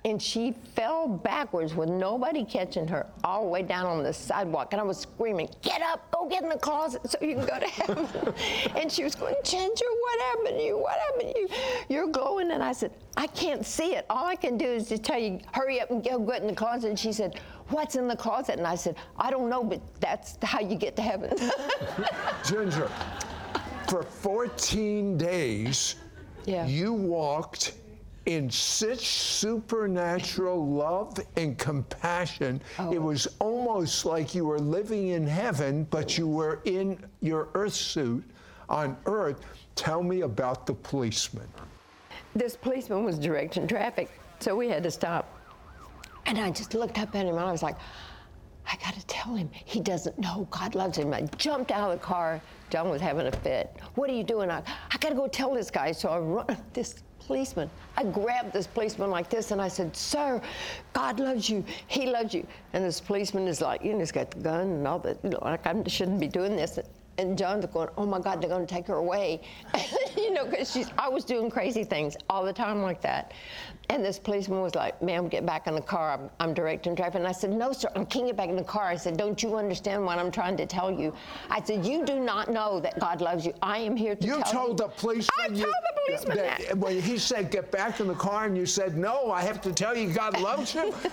And 0.06 0.22
she 0.22 0.54
fell 0.76 1.08
backwards 1.08 1.74
with 1.74 1.88
nobody 1.88 2.44
catching 2.44 2.86
her 2.86 3.08
all 3.24 3.42
the 3.42 3.48
way 3.48 3.64
down 3.64 3.86
on 3.86 4.04
the 4.04 4.12
sidewalk. 4.12 4.68
And 4.70 4.80
I 4.80 4.84
was 4.84 4.98
screaming, 4.98 5.48
Get 5.62 5.82
up, 5.82 6.08
go 6.12 6.28
get 6.28 6.44
in 6.44 6.48
the 6.48 6.58
closet 6.58 7.00
so 7.10 7.18
you 7.20 7.34
can 7.34 7.44
go 7.44 7.58
to 7.58 7.66
heaven. 7.66 8.06
and 8.76 8.90
she 8.90 9.02
was 9.02 9.16
going, 9.16 9.34
Ginger, 9.42 9.84
what 10.00 10.20
happened 10.26 10.58
to 10.58 10.62
you? 10.62 10.78
What 10.78 10.96
happened 10.96 11.34
to 11.34 11.40
you? 11.40 11.48
You're 11.88 12.06
glowing. 12.06 12.52
And 12.52 12.62
I 12.62 12.70
said, 12.70 12.92
I 13.16 13.26
can't 13.26 13.66
see 13.66 13.96
it. 13.96 14.06
All 14.08 14.24
I 14.24 14.36
can 14.36 14.56
do 14.56 14.66
is 14.66 14.88
just 14.88 15.02
tell 15.02 15.18
you, 15.18 15.40
hurry 15.52 15.80
up 15.80 15.90
and 15.90 16.04
go 16.04 16.20
get 16.20 16.40
in 16.40 16.46
the 16.46 16.54
closet. 16.54 16.88
And 16.88 16.98
she 16.98 17.12
said, 17.12 17.40
What's 17.70 17.96
in 17.96 18.06
the 18.06 18.14
closet? 18.16 18.58
And 18.58 18.66
I 18.66 18.76
said, 18.76 18.94
I 19.18 19.32
don't 19.32 19.50
know, 19.50 19.64
but 19.64 19.80
that's 19.98 20.38
how 20.44 20.60
you 20.60 20.76
get 20.76 20.94
to 20.96 21.02
heaven. 21.02 21.36
Ginger, 22.46 22.88
for 23.88 24.04
14 24.04 25.18
days, 25.18 25.96
Yeah. 26.44 26.64
you 26.64 26.92
walked 26.92 27.72
in 28.26 28.50
such 28.50 29.06
supernatural 29.06 30.66
love 30.68 31.18
and 31.36 31.56
compassion. 31.56 32.60
It 32.78 32.98
oh. 32.98 33.00
was 33.00 33.28
almost 33.38 34.04
like 34.04 34.34
you 34.34 34.44
were 34.44 34.58
living 34.58 35.08
in 35.08 35.26
heaven, 35.26 35.84
but 35.90 36.18
you 36.18 36.26
were 36.26 36.60
in 36.64 36.98
your 37.20 37.48
earth 37.54 37.74
suit 37.74 38.24
on 38.68 38.96
earth. 39.06 39.40
Tell 39.76 40.02
me 40.02 40.22
about 40.22 40.66
the 40.66 40.74
policeman. 40.74 41.48
This 42.34 42.56
policeman 42.56 43.04
was 43.04 43.18
directing 43.18 43.66
traffic, 43.66 44.10
so 44.40 44.56
we 44.56 44.68
had 44.68 44.82
to 44.82 44.90
stop. 44.90 45.32
And 46.26 46.38
I 46.38 46.50
just 46.50 46.74
looked 46.74 46.98
up 46.98 47.14
at 47.14 47.26
him 47.26 47.36
and 47.36 47.38
I 47.38 47.52
was 47.52 47.62
like, 47.62 47.76
I 48.66 48.76
got 48.82 48.94
to 48.94 49.06
tell 49.06 49.34
him 49.34 49.48
he 49.52 49.80
doesn't 49.80 50.18
know 50.18 50.48
God 50.50 50.74
loves 50.74 50.98
him. 50.98 51.14
I 51.14 51.22
jumped 51.38 51.70
out 51.70 51.92
of 51.92 52.00
the 52.00 52.04
car. 52.04 52.40
John 52.68 52.88
was 52.88 53.00
having 53.00 53.28
a 53.28 53.32
fit. 53.32 53.76
What 53.94 54.10
are 54.10 54.12
you 54.12 54.24
doing? 54.24 54.50
I, 54.50 54.58
I 54.90 54.96
got 54.98 55.10
to 55.10 55.14
go 55.14 55.28
tell 55.28 55.54
this 55.54 55.70
guy. 55.70 55.92
So 55.92 56.08
I 56.08 56.18
run 56.18 56.56
this 56.72 57.04
policeman. 57.26 57.70
I 57.96 58.04
grabbed 58.04 58.52
this 58.52 58.66
policeman 58.66 59.10
like 59.10 59.28
this 59.28 59.50
and 59.50 59.60
I 59.60 59.68
said, 59.68 59.94
Sir, 59.96 60.40
God 60.92 61.20
loves 61.20 61.50
you. 61.50 61.64
He 61.88 62.06
loves 62.06 62.32
you. 62.34 62.46
And 62.72 62.84
this 62.84 63.00
policeman 63.00 63.48
is 63.48 63.60
like, 63.60 63.84
you 63.84 63.92
know, 63.92 63.98
he's 63.98 64.12
got 64.12 64.30
the 64.30 64.40
gun 64.40 64.68
and 64.68 64.88
all 64.88 64.98
that. 65.00 65.18
You 65.22 65.30
know, 65.30 65.38
like 65.42 65.66
I 65.66 65.82
shouldn't 65.86 66.20
be 66.20 66.28
doing 66.28 66.56
this. 66.56 66.78
And 67.18 67.36
John's 67.38 67.64
going, 67.66 67.88
oh 67.96 68.04
my 68.04 68.20
God, 68.20 68.42
they're 68.42 68.50
going 68.50 68.66
to 68.66 68.74
take 68.74 68.86
her 68.88 68.96
away. 68.96 69.40
you 70.16 70.30
know, 70.32 70.44
because 70.44 70.70
she's, 70.70 70.88
I 70.98 71.08
was 71.08 71.24
doing 71.24 71.50
crazy 71.50 71.82
things 71.82 72.16
all 72.28 72.44
the 72.44 72.52
time 72.52 72.82
like 72.82 73.00
that. 73.02 73.32
And 73.88 74.04
this 74.04 74.18
policeman 74.18 74.60
was 74.60 74.74
like, 74.74 75.00
ma'am, 75.00 75.28
get 75.28 75.46
back 75.46 75.66
in 75.66 75.74
the 75.74 75.80
car. 75.80 76.12
I'm, 76.12 76.30
I'm 76.40 76.52
directing 76.54 76.94
traffic. 76.94 77.14
And 77.16 77.26
I 77.26 77.32
said, 77.32 77.50
no, 77.50 77.72
sir, 77.72 77.88
I 77.94 78.04
can't 78.04 78.26
get 78.26 78.36
back 78.36 78.48
in 78.50 78.56
the 78.56 78.64
car. 78.64 78.84
I 78.84 78.96
said, 78.96 79.16
don't 79.16 79.42
you 79.42 79.56
understand 79.56 80.04
what 80.04 80.18
I'm 80.18 80.30
trying 80.30 80.56
to 80.58 80.66
tell 80.66 80.90
you? 80.90 81.14
I 81.48 81.62
said, 81.62 81.86
you 81.86 82.04
do 82.04 82.20
not 82.20 82.50
know 82.50 82.80
that 82.80 82.98
God 83.00 83.20
loves 83.20 83.46
you. 83.46 83.54
I 83.62 83.78
am 83.78 83.96
here 83.96 84.16
to 84.16 84.26
You 84.26 84.42
tell 84.42 84.52
told 84.52 84.80
you. 84.80 84.86
the 84.86 84.92
policeman. 84.92 85.30
I 85.40 85.46
you- 85.54 85.62
told 85.64 85.74
the 85.74 86.00
policeman 86.06 86.36
that. 86.38 86.76
When 86.78 87.00
he 87.00 87.16
said, 87.16 87.50
get 87.50 87.70
back 87.70 88.00
in 88.00 88.08
the 88.08 88.14
car, 88.14 88.44
and 88.46 88.56
you 88.56 88.66
said, 88.66 88.96
no, 88.98 89.30
I 89.30 89.42
have 89.42 89.60
to 89.62 89.72
tell 89.72 89.96
you 89.96 90.12
God 90.12 90.38
loves 90.40 90.74
you. 90.74 90.92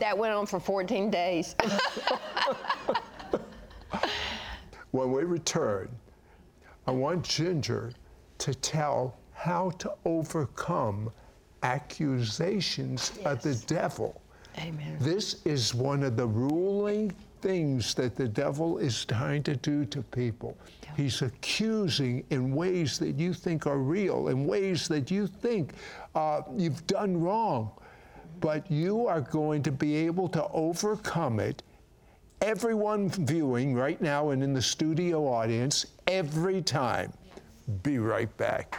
That 0.00 0.18
went 0.18 0.34
on 0.34 0.44
for 0.44 0.60
14 0.60 1.10
days. 1.10 1.56
when 4.90 5.12
we 5.12 5.24
return, 5.24 5.88
I 6.86 6.90
want 6.92 7.24
Ginger 7.24 7.92
to 8.38 8.54
tell 8.54 9.16
how 9.32 9.70
to 9.70 9.92
overcome 10.04 11.10
accusations 11.62 13.12
of 13.24 13.42
the 13.42 13.54
devil. 13.66 14.20
Amen. 14.58 14.96
This 15.00 15.44
is 15.44 15.74
one 15.74 16.02
of 16.02 16.16
the 16.16 16.26
ruling 16.26 17.14
things 17.42 17.94
that 17.94 18.16
the 18.16 18.28
devil 18.28 18.78
is 18.78 19.04
trying 19.04 19.42
to 19.42 19.56
do 19.56 19.84
to 19.86 20.02
people. 20.02 20.56
He's 20.96 21.20
accusing 21.22 22.24
in 22.30 22.54
ways 22.54 22.98
that 22.98 23.18
you 23.18 23.34
think 23.34 23.66
are 23.66 23.78
real, 23.78 24.28
in 24.28 24.46
ways 24.46 24.88
that 24.88 25.10
you 25.10 25.26
think 25.26 25.74
uh, 26.14 26.42
you've 26.56 26.86
done 26.86 27.20
wrong. 27.20 27.70
But 28.40 28.70
you 28.70 29.06
are 29.06 29.20
going 29.20 29.62
to 29.62 29.72
be 29.72 29.96
able 29.96 30.28
to 30.30 30.46
overcome 30.48 31.40
it. 31.40 31.62
Everyone 32.42 33.08
viewing 33.08 33.74
right 33.74 34.00
now 34.00 34.30
and 34.30 34.42
in 34.42 34.52
the 34.52 34.60
studio 34.60 35.26
audience, 35.26 35.86
every 36.06 36.60
time. 36.60 37.12
Be 37.82 37.98
right 37.98 38.34
back. 38.36 38.78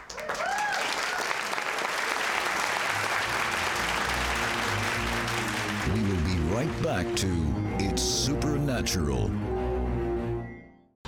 We 5.92 6.02
will 6.02 6.24
be 6.24 6.38
right 6.54 6.84
back 6.84 7.16
to 7.16 7.54
It's 7.80 8.04
Supernatural. 8.04 9.32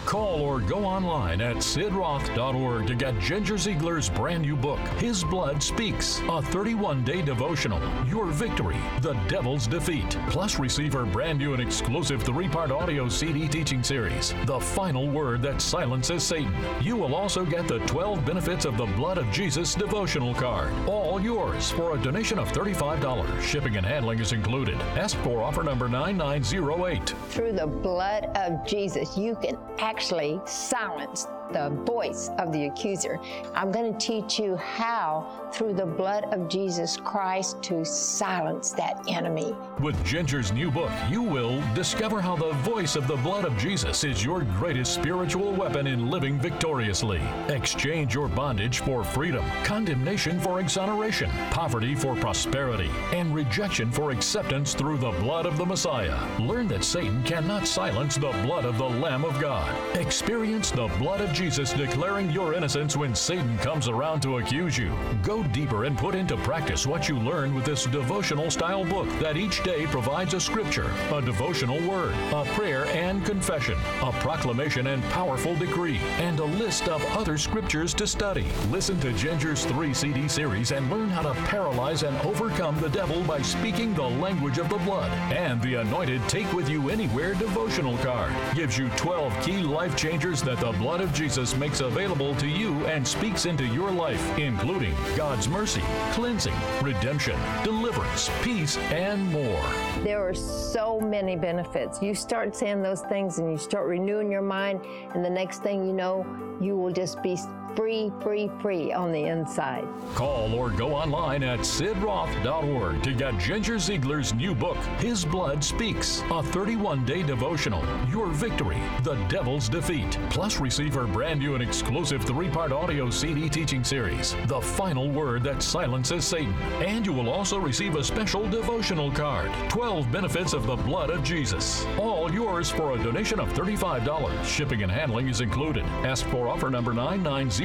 Call 0.09 0.41
or 0.41 0.59
go 0.59 0.85
online 0.85 1.39
at 1.39 1.57
sidroth.org 1.57 2.87
to 2.87 2.95
get 2.95 3.19
Ginger 3.19 3.59
Ziegler's 3.59 4.09
brand 4.09 4.41
new 4.41 4.55
book, 4.55 4.79
His 4.97 5.23
Blood 5.23 5.61
Speaks, 5.61 6.19
a 6.27 6.41
31 6.41 7.03
day 7.03 7.21
devotional, 7.21 7.79
Your 8.07 8.25
Victory, 8.25 8.77
The 9.01 9.13
Devil's 9.27 9.67
Defeat. 9.67 10.17
Plus, 10.31 10.57
receive 10.57 10.93
her 10.93 11.05
brand 11.05 11.37
new 11.37 11.53
and 11.53 11.61
exclusive 11.61 12.23
three 12.23 12.47
part 12.47 12.71
audio 12.71 13.07
CD 13.07 13.47
teaching 13.47 13.83
series, 13.83 14.33
The 14.47 14.59
Final 14.59 15.07
Word 15.07 15.43
That 15.43 15.61
Silences 15.61 16.23
Satan. 16.23 16.55
You 16.81 16.95
will 16.95 17.13
also 17.13 17.45
get 17.45 17.67
the 17.67 17.77
12 17.85 18.25
Benefits 18.25 18.65
of 18.65 18.77
the 18.77 18.87
Blood 18.87 19.19
of 19.19 19.29
Jesus 19.29 19.75
devotional 19.75 20.33
card, 20.33 20.73
all 20.87 21.21
yours 21.21 21.69
for 21.69 21.95
a 21.95 22.01
donation 22.01 22.39
of 22.39 22.51
$35. 22.51 23.41
Shipping 23.43 23.77
and 23.77 23.85
handling 23.85 24.17
is 24.17 24.31
included. 24.33 24.81
Ask 24.97 25.17
for 25.17 25.43
offer 25.43 25.61
number 25.61 25.87
9908. 25.87 27.09
Through 27.27 27.51
the 27.51 27.67
blood 27.67 28.23
of 28.35 28.65
Jesus, 28.65 29.15
you 29.15 29.35
can 29.35 29.55
actually 29.77 29.98
silence 30.45 31.27
the 31.51 31.69
voice 31.85 32.29
of 32.37 32.51
the 32.51 32.65
accuser. 32.65 33.19
I'm 33.53 33.71
going 33.71 33.91
to 33.93 33.99
teach 33.99 34.39
you 34.39 34.55
how, 34.57 35.49
through 35.53 35.73
the 35.73 35.85
blood 35.85 36.25
of 36.25 36.47
Jesus 36.47 36.97
Christ, 36.97 37.61
to 37.63 37.83
silence 37.83 38.71
that 38.71 39.03
enemy. 39.07 39.55
With 39.79 40.03
Ginger's 40.05 40.51
new 40.51 40.71
book, 40.71 40.91
you 41.09 41.21
will 41.21 41.61
discover 41.73 42.21
how 42.21 42.35
the 42.35 42.53
voice 42.63 42.95
of 42.95 43.07
the 43.07 43.17
blood 43.17 43.45
of 43.45 43.57
Jesus 43.57 44.03
is 44.03 44.23
your 44.23 44.41
greatest 44.41 44.93
spiritual 44.93 45.51
weapon 45.53 45.87
in 45.87 46.09
living 46.09 46.39
victoriously. 46.39 47.21
Exchange 47.47 48.13
your 48.13 48.27
bondage 48.27 48.79
for 48.79 49.03
freedom, 49.03 49.45
condemnation 49.63 50.39
for 50.39 50.59
exoneration, 50.59 51.29
poverty 51.51 51.95
for 51.95 52.15
prosperity, 52.15 52.89
and 53.13 53.33
rejection 53.33 53.91
for 53.91 54.11
acceptance 54.11 54.73
through 54.73 54.97
the 54.97 55.11
blood 55.11 55.45
of 55.45 55.57
the 55.57 55.65
Messiah. 55.65 56.17
Learn 56.39 56.67
that 56.67 56.83
Satan 56.83 57.23
cannot 57.23 57.67
silence 57.67 58.15
the 58.15 58.31
blood 58.43 58.65
of 58.65 58.77
the 58.77 58.83
Lamb 58.89 59.25
of 59.25 59.39
God. 59.39 59.69
Experience 59.95 60.71
the 60.71 60.87
blood 60.99 61.21
of 61.21 61.33
Jesus 61.39 61.72
declaring 61.72 62.29
your 62.31 62.53
innocence 62.53 62.98
when 62.98 63.15
Satan 63.15 63.58
comes 63.60 63.88
around 63.88 64.19
to 64.24 64.39
accuse 64.39 64.77
you. 64.77 64.91
Go 65.24 65.41
deeper 65.41 65.86
and 65.86 65.98
put 65.98 66.13
into 66.13 66.36
practice 66.36 66.86
what 66.86 67.08
you 67.08 67.17
learn 67.17 67.55
with 67.55 67.63
this 67.63 67.86
devotional 67.86 68.51
style 68.51 68.84
book 68.84 69.08
that 69.19 69.38
each 69.38 69.63
day 69.63 69.86
provides 69.86 70.34
a 70.34 70.39
scripture, 70.41 70.91
a 71.13 71.22
devotional 71.22 71.79
word, 71.88 72.13
a 72.34 72.43
prayer 72.55 72.88
and 72.88 73.25
confession, 73.25 73.77
a 74.01 74.12
proclamation 74.19 74.88
and 74.88 75.01
powerful 75.12 75.55
decree, 75.55 76.01
and 76.17 76.41
a 76.41 76.43
list 76.43 76.89
of 76.89 77.01
other 77.15 77.38
scriptures 77.38 77.93
to 77.93 78.05
study. 78.05 78.46
Listen 78.69 79.00
to 79.00 79.13
Ginger's 79.13 79.63
three 79.63 79.93
CD 79.93 80.27
series 80.27 80.74
and 80.74 80.91
learn 80.91 81.08
how 81.08 81.22
to 81.22 81.34
paralyze 81.46 82.03
and 82.03 82.17
overcome 82.17 82.77
the 82.81 82.89
devil 82.89 83.24
by 83.24 83.41
speaking 83.41 83.93
the 83.93 84.03
language 84.03 84.58
of 84.58 84.67
the 84.67 84.79
blood. 84.79 85.10
And 85.31 85.62
the 85.62 85.75
anointed 85.75 86.22
Take 86.27 86.51
With 86.51 86.67
You 86.67 86.89
Anywhere 86.89 87.34
devotional 87.34 87.98
card 88.00 88.34
gives 88.53 88.77
you 88.77 88.89
12 88.98 89.41
key 89.41 89.60
life 89.60 89.96
changers 89.96 90.41
that 90.41 90.60
the 90.60 90.74
blood 90.74 91.00
of 91.00 91.13
Jesus 91.13 91.28
makes 91.59 91.79
available 91.79 92.33
to 92.36 92.48
you 92.48 92.74
and 92.88 93.07
speaks 93.07 93.45
into 93.45 93.63
your 93.63 93.91
life, 93.91 94.38
including 94.39 94.95
God's 95.15 95.48
mercy, 95.48 95.83
cleansing, 96.12 96.55
redemption, 96.81 97.39
deliverance, 97.63 98.31
peace, 98.41 98.77
and 98.89 99.31
more. 99.31 99.62
There 100.03 100.27
are 100.27 100.33
so 100.33 101.00
many 101.00 101.36
benefits. 101.36 102.01
You 102.01 102.15
start 102.15 102.55
saying 102.55 102.81
those 102.81 103.01
things 103.01 103.38
and 103.38 103.51
you 103.51 103.59
start 103.59 103.86
renewing 103.86 104.31
your 104.31 104.41
mind, 104.41 104.81
and 105.13 105.24
the 105.24 105.29
next 105.29 105.62
thing 105.62 105.86
you 105.86 105.93
know, 105.93 106.25
you 106.59 106.75
will 106.75 106.91
just 106.91 107.21
be 107.21 107.38
free, 107.75 108.11
free, 108.21 108.49
free 108.61 108.91
on 108.91 109.11
the 109.11 109.23
inside. 109.25 109.88
Call 110.15 110.53
or 110.53 110.69
go 110.69 110.93
online 110.93 111.43
at 111.43 111.59
sidroth.org 111.59 113.03
to 113.03 113.13
get 113.13 113.38
Ginger 113.38 113.79
Ziegler's 113.79 114.33
new 114.33 114.53
book, 114.55 114.77
His 114.99 115.25
Blood 115.25 115.63
Speaks, 115.63 116.23
a 116.31 116.43
31 116.43 117.05
day 117.05 117.23
devotional, 117.23 117.83
Your 118.09 118.27
Victory, 118.27 118.81
The 119.03 119.15
Devil's 119.29 119.69
Defeat. 119.69 120.17
Plus, 120.29 120.59
receive 120.59 120.93
her 120.93 121.07
brand 121.07 121.39
new 121.39 121.53
and 121.53 121.63
exclusive 121.63 122.23
three 122.23 122.49
part 122.49 122.71
audio 122.71 123.09
CD 123.09 123.49
teaching 123.49 123.83
series, 123.83 124.35
The 124.47 124.61
Final 124.61 125.09
Word 125.09 125.43
That 125.43 125.61
Silences 125.61 126.25
Satan. 126.25 126.53
And 126.83 127.05
you 127.05 127.13
will 127.13 127.29
also 127.29 127.59
receive 127.59 127.95
a 127.95 128.03
special 128.03 128.47
devotional 128.49 129.11
card 129.11 129.51
12 129.69 130.11
Benefits 130.11 130.53
of 130.53 130.65
the 130.65 130.75
Blood 130.75 131.09
of 131.09 131.23
Jesus. 131.23 131.85
All 131.97 132.31
yours 132.31 132.69
for 132.69 132.93
a 132.93 133.03
donation 133.03 133.39
of 133.39 133.49
$35. 133.53 134.43
Shipping 134.43 134.83
and 134.83 134.91
handling 134.91 135.27
is 135.27 135.41
included. 135.41 135.83
Ask 136.03 136.25
for 136.27 136.47
offer 136.47 136.69
number 136.69 136.93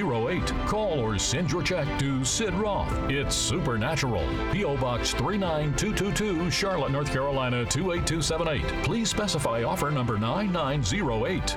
9908. 0.05 0.69
Call 0.69 1.01
or 1.01 1.19
send 1.19 1.51
your 1.51 1.63
check 1.63 1.99
to 1.99 2.25
Sid 2.25 2.55
Roth. 2.55 2.93
It's 3.11 3.35
Supernatural. 3.35 4.27
P.O. 4.53 4.77
Box 4.77 5.13
39222, 5.15 6.51
Charlotte, 6.51 6.93
North 6.93 7.11
Carolina 7.11 7.65
28278. 7.65 8.85
Please 8.85 9.09
specify 9.09 9.63
offer 9.63 9.91
number 9.91 10.19
9908. 10.19 11.57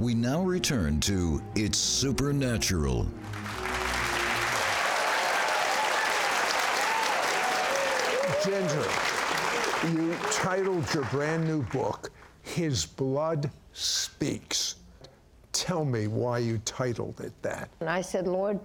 We 0.00 0.14
now 0.14 0.40
return 0.40 0.98
to 1.00 1.42
It's 1.54 1.76
Supernatural. 1.76 3.06
Ginger, 8.42 8.86
you 9.92 10.16
titled 10.32 10.94
your 10.94 11.04
brand 11.10 11.46
new 11.46 11.64
book, 11.64 12.10
His 12.40 12.86
Blood 12.86 13.50
Speaks. 13.74 14.76
Tell 15.52 15.84
me 15.84 16.06
why 16.06 16.38
you 16.38 16.56
titled 16.64 17.20
it 17.20 17.34
that. 17.42 17.68
And 17.80 17.90
I 17.90 18.00
said, 18.00 18.26
Lord, 18.26 18.58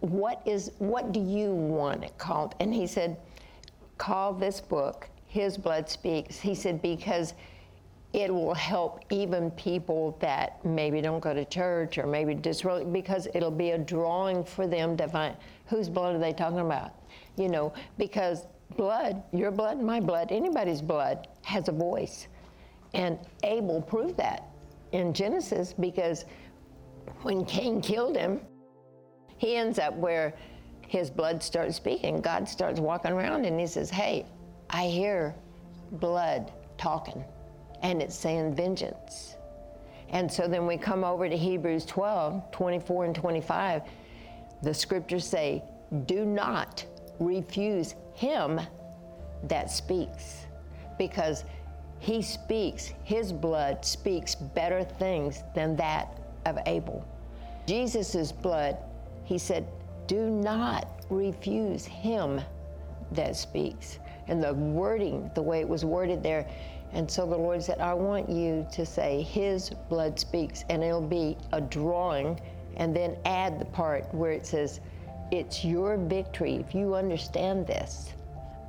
what 0.00 0.40
is 0.46 0.70
what 0.78 1.12
do 1.12 1.20
you 1.20 1.52
want 1.52 2.04
it 2.04 2.16
called? 2.16 2.54
And 2.58 2.72
he 2.72 2.86
said, 2.86 3.18
Call 3.98 4.32
this 4.32 4.62
book 4.62 5.10
His 5.26 5.58
Blood 5.58 5.90
Speaks. 5.90 6.40
He 6.40 6.54
said, 6.54 6.80
because 6.80 7.34
it 8.14 8.32
will 8.32 8.54
help 8.54 9.04
even 9.10 9.50
people 9.50 10.16
that 10.20 10.64
maybe 10.64 11.00
don't 11.00 11.18
go 11.18 11.34
to 11.34 11.44
church 11.44 11.98
or 11.98 12.06
maybe 12.06 12.36
just 12.36 12.64
because 12.92 13.26
it'll 13.34 13.50
be 13.50 13.72
a 13.72 13.78
drawing 13.78 14.44
for 14.44 14.68
them 14.68 14.96
to 14.96 15.08
find 15.08 15.36
whose 15.66 15.88
blood 15.88 16.14
are 16.14 16.18
they 16.20 16.32
talking 16.32 16.60
about? 16.60 16.92
You 17.36 17.48
know, 17.48 17.74
because 17.98 18.46
blood, 18.76 19.20
your 19.32 19.50
blood, 19.50 19.80
my 19.80 19.98
blood, 19.98 20.30
anybody's 20.30 20.80
blood 20.80 21.26
has 21.42 21.68
a 21.68 21.72
voice. 21.72 22.28
And 22.94 23.18
Abel 23.42 23.82
proved 23.82 24.16
that 24.18 24.48
in 24.92 25.12
Genesis 25.12 25.72
because 25.72 26.24
when 27.22 27.44
Cain 27.44 27.80
killed 27.80 28.16
him, 28.16 28.40
he 29.38 29.56
ends 29.56 29.80
up 29.80 29.92
where 29.94 30.34
his 30.86 31.10
blood 31.10 31.42
starts 31.42 31.74
speaking. 31.74 32.20
God 32.20 32.48
starts 32.48 32.78
walking 32.78 33.10
around 33.10 33.44
and 33.44 33.58
he 33.58 33.66
says, 33.66 33.90
Hey, 33.90 34.26
I 34.70 34.86
hear 34.86 35.34
blood 35.90 36.52
talking, 36.78 37.24
and 37.84 38.02
it's 38.02 38.16
saying 38.16 38.54
vengeance. 38.54 39.36
And 40.08 40.30
so 40.30 40.48
then 40.48 40.66
we 40.66 40.76
come 40.76 41.04
over 41.04 41.28
to 41.28 41.36
Hebrews 41.36 41.86
12 41.86 42.50
24 42.50 43.04
and 43.04 43.14
25. 43.14 43.82
The 44.62 44.74
scriptures 44.74 45.24
say, 45.24 45.62
Do 46.06 46.24
not 46.24 46.84
refuse 47.20 47.94
him 48.14 48.60
that 49.44 49.70
speaks, 49.70 50.46
because 50.98 51.44
he 52.00 52.22
speaks, 52.22 52.92
his 53.04 53.32
blood 53.32 53.84
speaks 53.84 54.34
better 54.34 54.82
things 54.82 55.42
than 55.54 55.76
that 55.76 56.18
of 56.46 56.58
Abel. 56.66 57.06
Jesus' 57.66 58.32
blood, 58.32 58.76
he 59.24 59.38
said, 59.38 59.66
do 60.06 60.28
not 60.28 60.86
refuse 61.08 61.84
him 61.84 62.40
that 63.12 63.36
speaks. 63.36 63.98
And 64.28 64.42
the 64.42 64.54
wording, 64.54 65.30
the 65.34 65.42
way 65.42 65.60
it 65.60 65.68
was 65.68 65.84
worded 65.84 66.22
there. 66.22 66.46
And 66.94 67.10
so 67.10 67.26
the 67.26 67.36
Lord 67.36 67.62
said, 67.62 67.80
I 67.80 67.92
want 67.92 68.30
you 68.30 68.66
to 68.72 68.86
say, 68.86 69.22
His 69.22 69.70
blood 69.88 70.18
speaks. 70.18 70.64
And 70.70 70.82
it'll 70.82 71.00
be 71.00 71.36
a 71.52 71.60
drawing, 71.60 72.40
and 72.76 72.94
then 72.94 73.16
add 73.24 73.60
the 73.60 73.64
part 73.66 74.12
where 74.14 74.30
it 74.30 74.46
says, 74.46 74.80
It's 75.32 75.64
your 75.64 75.96
victory 75.96 76.54
if 76.54 76.74
you 76.74 76.94
understand 76.94 77.66
this. 77.66 78.12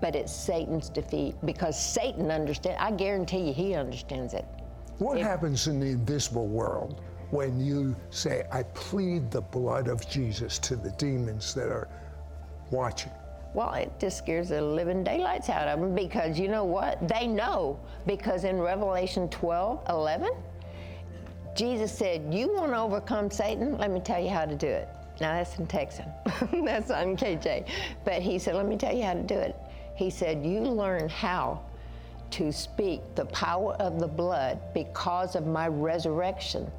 But 0.01 0.15
it's 0.15 0.35
Satan's 0.35 0.89
defeat 0.89 1.35
because 1.45 1.79
Satan 1.79 2.31
understands. 2.31 2.79
I 2.81 2.91
guarantee 2.91 3.47
you, 3.47 3.53
he 3.53 3.75
understands 3.75 4.33
it. 4.33 4.45
What 4.97 5.19
happens 5.19 5.67
in 5.67 5.79
the 5.79 5.87
invisible 5.87 6.47
world 6.47 7.01
when 7.29 7.59
you 7.59 7.95
say, 8.09 8.43
I 8.51 8.63
plead 8.63 9.29
the 9.29 9.41
blood 9.41 9.87
of 9.87 10.07
Jesus 10.09 10.57
to 10.59 10.75
the 10.75 10.91
demons 10.91 11.53
that 11.53 11.67
are 11.67 11.87
watching? 12.71 13.11
Well, 13.55 13.73
it 13.75 13.89
just 14.01 14.17
scares 14.17 14.49
the 14.49 14.61
living 14.61 15.01
daylights 15.01 15.47
out 15.47 15.69
of 15.69 15.79
them 15.79 15.95
because 15.95 16.37
you 16.37 16.49
know 16.49 16.65
what? 16.65 17.07
They 17.07 17.25
know 17.25 17.79
because 18.05 18.43
in 18.43 18.59
Revelation 18.59 19.29
12 19.29 19.81
11, 19.87 20.33
Jesus 21.55 21.89
said, 21.89 22.33
You 22.33 22.53
want 22.53 22.73
to 22.73 22.79
overcome 22.79 23.31
Satan? 23.31 23.77
Let 23.77 23.91
me 23.91 24.01
tell 24.01 24.21
you 24.21 24.27
how 24.27 24.43
to 24.43 24.55
do 24.55 24.67
it. 24.67 24.89
Now, 25.21 25.31
that's 25.37 25.57
in 25.57 25.67
Texan, 25.67 26.03
that's 26.65 26.91
on 26.91 27.15
KJ. 27.15 27.69
But 28.03 28.21
he 28.21 28.39
said, 28.39 28.55
Let 28.55 28.67
me 28.67 28.75
tell 28.75 28.93
you 28.93 29.03
how 29.03 29.13
to 29.13 29.23
do 29.23 29.35
it. 29.35 29.55
He 29.95 30.09
said, 30.09 30.45
You 30.45 30.59
learn 30.59 31.07
how 31.07 31.61
to 32.31 32.51
speak 32.51 32.99
the 33.15 33.25
power 33.27 33.75
of 33.75 34.01
the 34.01 34.07
blood 34.07 34.59
because 34.73 35.37
of 35.37 35.47
my 35.47 35.69
resurrection, 35.69 36.69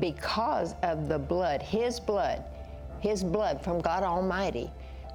because 0.00 0.74
of 0.82 1.08
the 1.08 1.18
blood, 1.20 1.62
His 1.62 2.00
blood, 2.00 2.42
His 2.98 3.22
blood 3.22 3.62
from 3.62 3.80
God 3.80 4.02
Almighty 4.02 4.68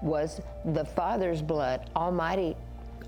was 0.04 0.42
the 0.66 0.86
Father's 0.86 1.42
blood, 1.42 1.90
Almighty, 1.96 2.56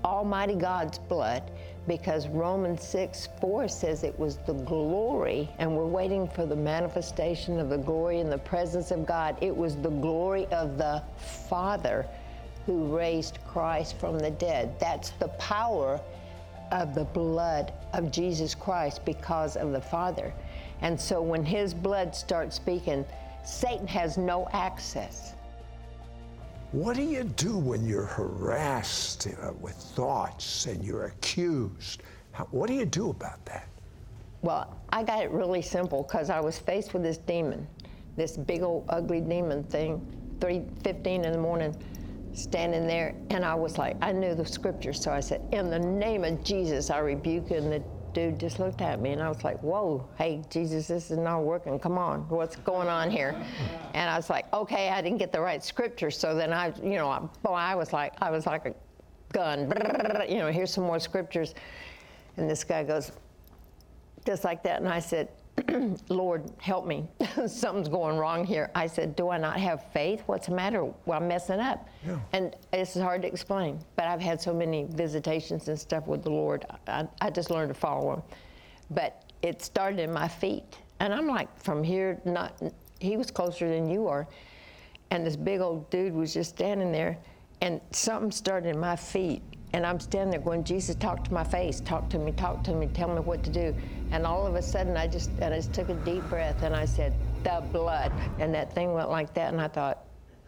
Almighty 0.04 0.54
God's 0.54 0.98
blood, 0.98 1.42
because 1.86 2.26
Romans 2.28 2.82
6 2.82 3.28
4 3.40 3.68
says 3.68 4.02
it 4.02 4.18
was 4.18 4.38
the 4.38 4.54
glory, 4.54 5.48
and 5.58 5.76
we're 5.76 5.86
waiting 5.86 6.28
for 6.28 6.46
the 6.46 6.56
manifestation 6.56 7.60
of 7.60 7.68
the 7.68 7.78
glory 7.78 8.20
in 8.20 8.30
the 8.30 8.38
presence 8.38 8.90
of 8.90 9.06
God. 9.06 9.36
It 9.40 9.56
was 9.56 9.76
the 9.76 9.90
glory 9.90 10.46
of 10.46 10.78
the 10.78 11.02
Father 11.48 12.06
who 12.64 12.96
raised 12.96 13.38
Christ 13.46 13.96
from 13.98 14.18
the 14.18 14.30
dead. 14.30 14.78
That's 14.80 15.10
the 15.10 15.28
power 15.28 16.00
of 16.72 16.94
the 16.94 17.04
blood 17.04 17.72
of 17.92 18.10
Jesus 18.10 18.54
Christ 18.54 19.04
because 19.04 19.56
of 19.56 19.70
the 19.70 19.80
Father. 19.80 20.34
And 20.80 21.00
so 21.00 21.22
when 21.22 21.44
his 21.44 21.72
blood 21.72 22.14
starts 22.14 22.56
speaking, 22.56 23.04
Satan 23.44 23.86
has 23.86 24.18
no 24.18 24.48
access. 24.52 25.35
What 26.76 26.94
do 26.94 27.02
you 27.02 27.24
do 27.24 27.56
when 27.56 27.86
you're 27.86 28.04
harassed 28.04 29.28
uh, 29.28 29.52
with 29.62 29.76
thoughts 29.76 30.66
and 30.66 30.84
you're 30.84 31.06
accused? 31.06 32.02
How, 32.32 32.44
what 32.50 32.66
do 32.66 32.74
you 32.74 32.84
do 32.84 33.08
about 33.08 33.42
that? 33.46 33.66
Well, 34.42 34.76
I 34.90 35.02
got 35.02 35.22
it 35.22 35.30
really 35.30 35.62
simple 35.62 36.02
because 36.02 36.28
I 36.28 36.38
was 36.38 36.58
faced 36.58 36.92
with 36.92 37.02
this 37.02 37.16
demon, 37.16 37.66
this 38.18 38.36
big 38.36 38.60
old 38.60 38.84
ugly 38.90 39.22
demon 39.22 39.64
thing, 39.64 40.06
3:15 40.38 41.24
in 41.24 41.32
the 41.32 41.38
morning, 41.38 41.74
standing 42.34 42.86
there, 42.86 43.14
and 43.30 43.42
I 43.42 43.54
was 43.54 43.78
like, 43.78 43.96
I 44.02 44.12
knew 44.12 44.34
the 44.34 44.44
scripture, 44.44 44.92
so 44.92 45.10
I 45.10 45.20
said, 45.20 45.40
"In 45.52 45.70
the 45.70 45.78
name 45.78 46.24
of 46.24 46.44
Jesus, 46.44 46.90
I 46.90 46.98
rebuke 46.98 47.48
you." 47.48 47.56
And 47.56 47.72
the 47.72 47.82
dude 48.16 48.40
just 48.40 48.58
looked 48.58 48.80
at 48.80 48.98
me, 48.98 49.12
and 49.12 49.22
I 49.22 49.28
was 49.28 49.44
like, 49.44 49.62
"Whoa, 49.62 50.08
hey, 50.16 50.42
Jesus, 50.48 50.88
this 50.88 51.10
is 51.10 51.18
not 51.18 51.42
working. 51.42 51.78
Come 51.78 51.98
on, 51.98 52.26
what's 52.30 52.56
going 52.56 52.88
on 52.88 53.10
here?" 53.10 53.36
And 53.92 54.08
I 54.08 54.16
was 54.16 54.30
like, 54.30 54.50
"Okay, 54.54 54.88
I 54.88 55.02
didn't 55.02 55.18
get 55.18 55.32
the 55.32 55.40
right 55.40 55.62
scripture." 55.62 56.10
So 56.10 56.34
then 56.34 56.50
I, 56.50 56.72
you 56.82 56.94
know, 56.94 57.10
I, 57.10 57.18
boy, 57.42 57.52
I 57.52 57.74
was 57.74 57.92
like, 57.92 58.14
I 58.22 58.30
was 58.30 58.46
like 58.46 58.64
a 58.64 58.74
gun. 59.34 59.70
You 60.30 60.38
know, 60.38 60.50
here's 60.50 60.72
some 60.72 60.84
more 60.84 60.98
scriptures, 60.98 61.54
and 62.38 62.48
this 62.48 62.64
guy 62.64 62.82
goes 62.84 63.12
just 64.24 64.44
like 64.44 64.62
that, 64.62 64.80
and 64.80 64.88
I 64.88 64.98
said, 64.98 65.28
Lord, 66.08 66.50
help 66.58 66.86
me. 66.86 67.08
Something's 67.46 67.88
going 67.88 68.16
wrong 68.18 68.44
here. 68.44 68.70
I 68.74 68.86
said, 68.86 69.16
Do 69.16 69.30
I 69.30 69.38
not 69.38 69.58
have 69.58 69.90
faith? 69.92 70.22
What's 70.26 70.46
the 70.46 70.54
matter? 70.54 70.84
Well, 71.06 71.20
I'm 71.20 71.28
messing 71.28 71.60
up. 71.60 71.88
Yeah. 72.06 72.18
And 72.32 72.54
this 72.72 72.96
is 72.96 73.02
hard 73.02 73.22
to 73.22 73.28
explain, 73.28 73.80
but 73.96 74.06
I've 74.06 74.20
had 74.20 74.40
so 74.40 74.52
many 74.52 74.84
visitations 74.84 75.68
and 75.68 75.78
stuff 75.78 76.06
with 76.06 76.22
the 76.22 76.30
Lord. 76.30 76.66
I, 76.86 77.06
I 77.20 77.30
just 77.30 77.50
learned 77.50 77.68
to 77.68 77.74
follow 77.74 78.14
Him. 78.14 78.22
But 78.90 79.24
it 79.42 79.62
started 79.62 80.00
in 80.00 80.12
my 80.12 80.28
feet. 80.28 80.78
And 81.00 81.12
I'm 81.12 81.26
like, 81.26 81.48
from 81.62 81.82
here, 81.82 82.20
not, 82.24 82.60
he 83.00 83.16
was 83.16 83.30
closer 83.30 83.68
than 83.68 83.88
you 83.88 84.08
are. 84.08 84.26
And 85.10 85.24
this 85.24 85.36
big 85.36 85.60
old 85.60 85.88
dude 85.90 86.14
was 86.14 86.34
just 86.34 86.50
standing 86.50 86.90
there, 86.90 87.16
and 87.60 87.80
something 87.92 88.32
started 88.32 88.70
in 88.70 88.80
my 88.80 88.96
feet. 88.96 89.42
And 89.76 89.84
I'm 89.84 90.00
standing 90.00 90.30
there 90.30 90.40
going, 90.40 90.64
Jesus, 90.64 90.96
talk 90.96 91.22
to 91.24 91.34
my 91.34 91.44
face, 91.44 91.80
talk 91.80 92.08
to 92.08 92.18
me, 92.18 92.32
talk 92.32 92.64
to 92.64 92.72
me, 92.72 92.86
tell 92.86 93.08
me 93.08 93.20
what 93.20 93.42
to 93.42 93.50
do. 93.50 93.74
And 94.10 94.26
all 94.26 94.46
of 94.46 94.54
a 94.54 94.62
sudden, 94.62 94.96
I 94.96 95.06
just, 95.06 95.28
and 95.38 95.52
I 95.52 95.58
just 95.58 95.74
took 95.74 95.90
a 95.90 95.94
deep 95.96 96.22
breath 96.30 96.62
and 96.62 96.74
I 96.74 96.86
said, 96.86 97.12
the 97.44 97.62
blood. 97.72 98.10
And 98.38 98.54
that 98.54 98.72
thing 98.72 98.94
went 98.94 99.10
like 99.10 99.34
that. 99.34 99.52
And 99.52 99.60
I 99.60 99.68
thought, 99.68 99.98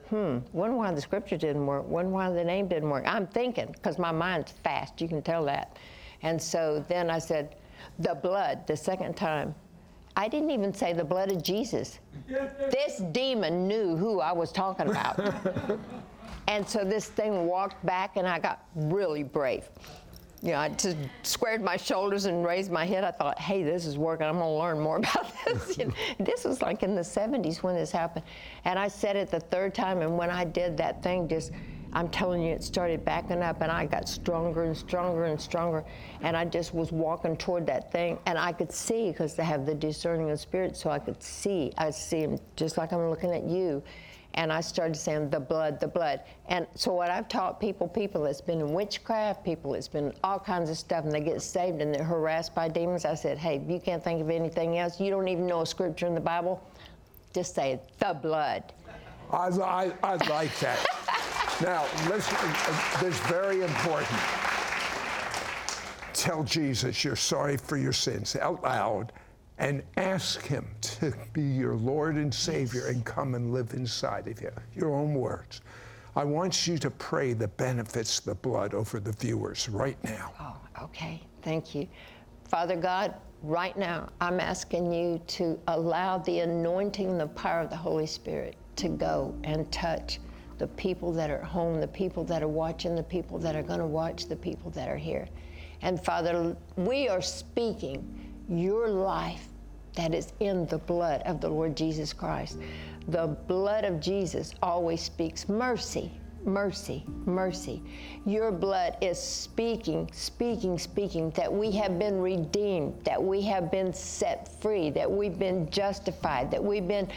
hmm, 0.09 0.39
wonder 0.55 0.79
why 0.79 0.93
the 0.93 1.01
scripture 1.03 1.37
didn't 1.37 1.67
work, 1.67 1.87
wonder 1.87 2.11
why 2.11 2.31
the 2.31 2.43
name 2.43 2.69
didn't 2.69 2.89
work. 2.89 3.05
I'm 3.07 3.27
thinking, 3.27 3.67
because 3.67 3.99
my 3.99 4.13
mind's 4.13 4.53
fast, 4.53 4.99
you 4.99 5.09
can 5.09 5.21
tell 5.21 5.45
that. 5.45 5.77
And 6.23 6.41
so 6.41 6.83
then 6.89 7.11
I 7.11 7.19
said, 7.19 7.57
the 7.99 8.15
blood, 8.15 8.67
the 8.67 8.79
second 8.79 9.15
time. 9.15 9.55
I 10.17 10.29
didn't 10.29 10.53
even 10.53 10.73
say 10.73 10.95
the 10.95 11.05
blood 11.05 11.31
of 11.31 11.43
Jesus. 11.43 11.99
This 12.71 13.03
demon 13.13 13.69
knew 13.69 13.95
who 13.95 14.21
I 14.21 14.33
was 14.33 14.53
talking 14.53 14.89
about. 14.89 15.21
And 16.49 16.67
so 16.67 16.83
this 16.83 17.09
thing 17.09 17.47
walked 17.47 17.85
back, 17.85 18.17
and 18.17 18.27
I 18.27 18.39
got 18.39 18.65
really 18.75 19.23
brave. 19.23 19.69
You 20.43 20.53
know, 20.53 20.59
I 20.59 20.71
just 20.71 20.97
squared 21.23 21.61
my 21.63 21.77
shoulders 21.77 22.25
and 22.25 22.43
raised 22.43 22.71
my 22.71 22.87
head. 22.87 23.05
I 23.05 23.11
thought, 23.11 23.39
hey, 23.39 23.63
this 23.63 23.85
is 23.85 23.99
working. 23.99 24.27
I'm 24.27 24.39
going 24.39 24.47
to 24.47 24.59
learn 24.59 24.81
more 24.81 24.97
about 24.99 25.31
this. 25.45 25.77
You 25.77 25.87
know, 25.87 25.95
this 26.19 26.45
was 26.45 26.63
like 26.63 26.83
in 26.83 26.95
the 26.95 27.03
70s 27.03 27.63
when 27.63 27.75
this 27.75 27.91
happened. 27.91 28.25
And 28.65 28.79
I 28.79 28.89
said 28.89 29.15
it 29.15 29.31
the 29.31 29.41
third 29.41 29.75
time, 29.75 30.01
and 30.01 30.17
when 30.17 30.31
I 30.31 30.45
did 30.45 30.79
that 30.79 31.03
thing, 31.03 31.29
just, 31.29 31.53
I'm 31.93 32.09
telling 32.09 32.41
you, 32.41 32.55
it 32.55 32.65
started 32.65 33.05
backing 33.05 33.43
up, 33.43 33.61
and 33.61 33.71
I 33.71 33.85
got 33.85 34.09
stronger 34.09 34.65
and 34.65 34.75
stronger 34.75 35.27
and 35.27 35.39
stronger. 35.39 35.85
And 36.23 36.35
I 36.35 36.47
just 36.47 36.73
was 36.73 36.93
walking 36.93 37.37
toward 37.37 37.67
that 37.67 37.93
thing, 37.93 38.19
and 38.25 38.39
I 38.39 38.53
could 38.53 38.73
see 38.73 39.11
because 39.11 39.39
I 39.39 39.43
have 39.43 39.67
the 39.67 39.75
discerning 39.75 40.31
of 40.31 40.41
spirit, 40.41 40.79
so 40.79 40.89
I 40.89 40.99
could 40.99 41.23
see. 41.23 41.75
I 41.77 41.91
see 41.91 42.21
him 42.21 42.39
just 42.57 42.79
like 42.79 42.95
I'm 42.95 43.11
looking 43.11 43.33
at 43.33 43.45
you 43.45 43.83
and 44.35 44.53
I 44.53 44.61
started 44.61 44.97
saying 44.97 45.31
the 45.31 45.41
blood, 45.41 45.81
the 45.81 45.89
blood. 45.89 46.21
And 46.49 46.67
so 46.75 46.93
what 46.93 47.11
I've 47.11 47.29
taught 47.29 47.59
people, 47.61 47.89
people 47.89 48.23
that's 48.23 48.41
been 48.41 48.61
in 48.61 48.73
witchcraft, 48.73 49.45
people 49.45 49.73
that's 49.73 49.89
been 49.89 50.13
all 50.23 50.39
kinds 50.39 50.71
of 50.71 50.79
stuff, 50.79 51.05
and 51.05 51.13
they 51.13 51.21
get 51.21 51.43
saved 51.43 51.81
and 51.81 51.95
they're 51.95 52.05
harassed 52.05 52.55
by 52.55 52.69
demons. 52.69 53.05
I 53.05 53.15
said, 53.15 53.39
hey, 53.39 53.61
you 53.69 53.81
can't 53.81 54.03
think 54.03 54.21
of 54.21 54.31
anything 54.31 54.79
else, 54.79 55.01
you 55.01 55.11
don't 55.11 55.29
even 55.29 55.47
know 55.47 55.63
a 55.63 55.67
scripture 55.67 56.07
in 56.07 56.15
the 56.15 56.21
Bible, 56.21 56.63
just 57.35 57.55
say 57.55 57.81
the 57.99 58.15
blood. 58.15 58.63
I, 59.33 59.49
I, 59.49 59.93
I 60.03 60.15
like 60.29 60.57
that. 60.61 60.85
Now, 61.61 61.85
listen, 62.09 62.37
this 63.01 63.15
is 63.15 63.21
very 63.27 63.63
important. 63.63 64.19
Tell 66.13 66.45
Jesus 66.45 67.05
you're 67.05 67.17
sorry 67.17 67.57
for 67.57 67.77
your 67.77 67.93
sins 67.93 68.37
out 68.37 68.63
loud 68.63 69.13
and 69.59 69.83
ask 69.97 70.43
Him 70.43 70.67
to 70.81 71.13
be 71.33 71.43
your 71.43 71.75
Lord 71.75 72.17
and 72.17 72.33
Savior 72.33 72.87
and 72.87 73.05
come 73.05 73.35
and 73.35 73.53
live 73.53 73.75
inside 73.75 74.29
of 74.29 74.41
you. 74.41 74.53
Your 74.75 74.95
own 74.95 75.15
words. 75.15 75.61
I 76.17 76.25
want 76.25 76.67
you 76.67 76.79
to 76.79 76.91
pray 76.91 77.33
the 77.33 77.49
benefits 77.49 78.19
of 78.19 78.25
the 78.25 78.35
blood 78.35 78.75
over 78.75 78.99
the 78.99 79.13
viewers 79.13 79.69
right 79.69 80.03
now. 80.05 80.33
Oh, 80.41 80.85
okay. 80.85 81.21
Thank 81.43 81.75
you. 81.75 81.87
Father 82.49 82.77
God, 82.77 83.15
right 83.43 83.77
now, 83.77 84.09
I'm 84.21 84.41
asking 84.41 84.93
you 84.93 85.21
to 85.29 85.59
allow 85.69 86.19
the 86.19 86.41
anointing 86.41 87.19
the 87.19 87.29
power 87.29 87.61
of 87.61 87.71
the 87.71 87.77
Holy 87.77 88.07
Spirit 88.07 88.57
to 88.77 88.89
go 88.89 89.35
and 89.45 89.71
touch 89.71 90.19
the 90.59 90.67
people 90.67 91.13
that 91.13 91.31
are 91.31 91.43
home, 91.43 91.81
the 91.81 91.87
people 91.87 92.25
that 92.25 92.43
are 92.43 92.49
watching, 92.49 92.97
the 92.97 93.03
people 93.03 93.39
that 93.39 93.55
are 93.55 93.63
going 93.63 93.79
to 93.79 93.87
watch, 93.87 94.27
the 94.27 94.37
people 94.37 94.71
that 94.73 94.89
are 94.89 94.97
here. 94.97 95.29
And 95.83 96.05
Father, 96.05 96.57
we 96.77 97.09
are 97.09 97.23
speaking 97.23 98.28
your 98.49 98.89
life 98.89 99.49
that 99.95 100.15
is 100.15 100.33
in 100.41 100.67
the 100.67 100.79
blood 100.79 101.23
of 101.23 101.41
the 101.41 101.49
Lord 101.49 101.77
Jesus 101.77 102.13
Christ. 102.13 102.59
The 103.09 103.27
blood 103.27 103.85
of 103.85 104.01
Jesus 104.01 104.55
always 104.63 105.03
speaks 105.03 105.49
mercy, 105.49 106.13
mercy, 106.45 107.05
mercy. 107.27 107.83
Your 108.25 108.53
blood 108.53 108.97
is 109.01 109.21
speaking, 109.21 110.09
speaking, 110.13 110.79
speaking 110.79 111.31
that 111.31 111.53
we 111.53 111.71
have 111.73 111.99
been 111.99 112.21
redeemed, 112.21 113.05
that 113.05 113.23
we 113.23 113.43
have 113.43 113.71
been 113.71 113.93
set 113.93 114.61
free, 114.61 114.91
that 114.91 115.11
we've 115.11 115.39
been 115.39 115.69
justified, 115.71 116.51
that 116.51 116.63
we've 116.63 116.87
been 116.87 117.09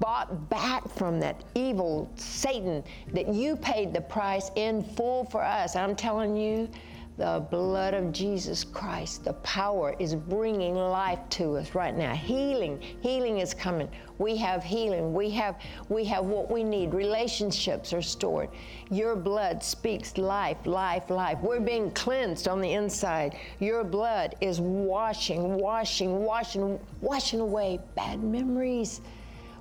bought 0.00 0.48
back 0.50 0.88
from 0.88 1.20
that 1.20 1.44
evil 1.54 2.10
Satan, 2.16 2.82
that 3.12 3.28
you 3.28 3.56
paid 3.56 3.92
the 3.92 4.00
price 4.00 4.50
in 4.56 4.82
full 4.82 5.26
for 5.26 5.42
us. 5.44 5.76
I'm 5.76 5.94
telling 5.94 6.36
you, 6.36 6.68
the 7.16 7.46
blood 7.50 7.94
of 7.94 8.12
Jesus 8.12 8.62
Christ, 8.62 9.24
the 9.24 9.32
power 9.34 9.96
is 9.98 10.14
bringing 10.14 10.74
life 10.74 11.18
to 11.30 11.56
us 11.56 11.74
right 11.74 11.96
now. 11.96 12.14
Healing, 12.14 12.78
healing 13.00 13.38
is 13.38 13.54
coming. 13.54 13.88
We 14.18 14.36
have 14.36 14.62
healing. 14.62 15.14
We 15.14 15.30
have 15.30 15.56
we 15.88 16.04
have 16.04 16.26
what 16.26 16.50
we 16.50 16.62
need. 16.62 16.92
Relationships 16.92 17.94
are 17.94 18.02
stored. 18.02 18.50
Your 18.90 19.16
blood 19.16 19.62
speaks 19.62 20.18
life, 20.18 20.66
life, 20.66 21.08
life. 21.08 21.38
We're 21.40 21.60
being 21.60 21.90
cleansed 21.92 22.48
on 22.48 22.60
the 22.60 22.72
inside. 22.72 23.36
Your 23.60 23.82
blood 23.82 24.34
is 24.42 24.60
washing, 24.60 25.56
washing, 25.56 26.22
washing, 26.22 26.78
washing 27.00 27.40
away 27.40 27.80
bad 27.94 28.22
memories 28.22 29.00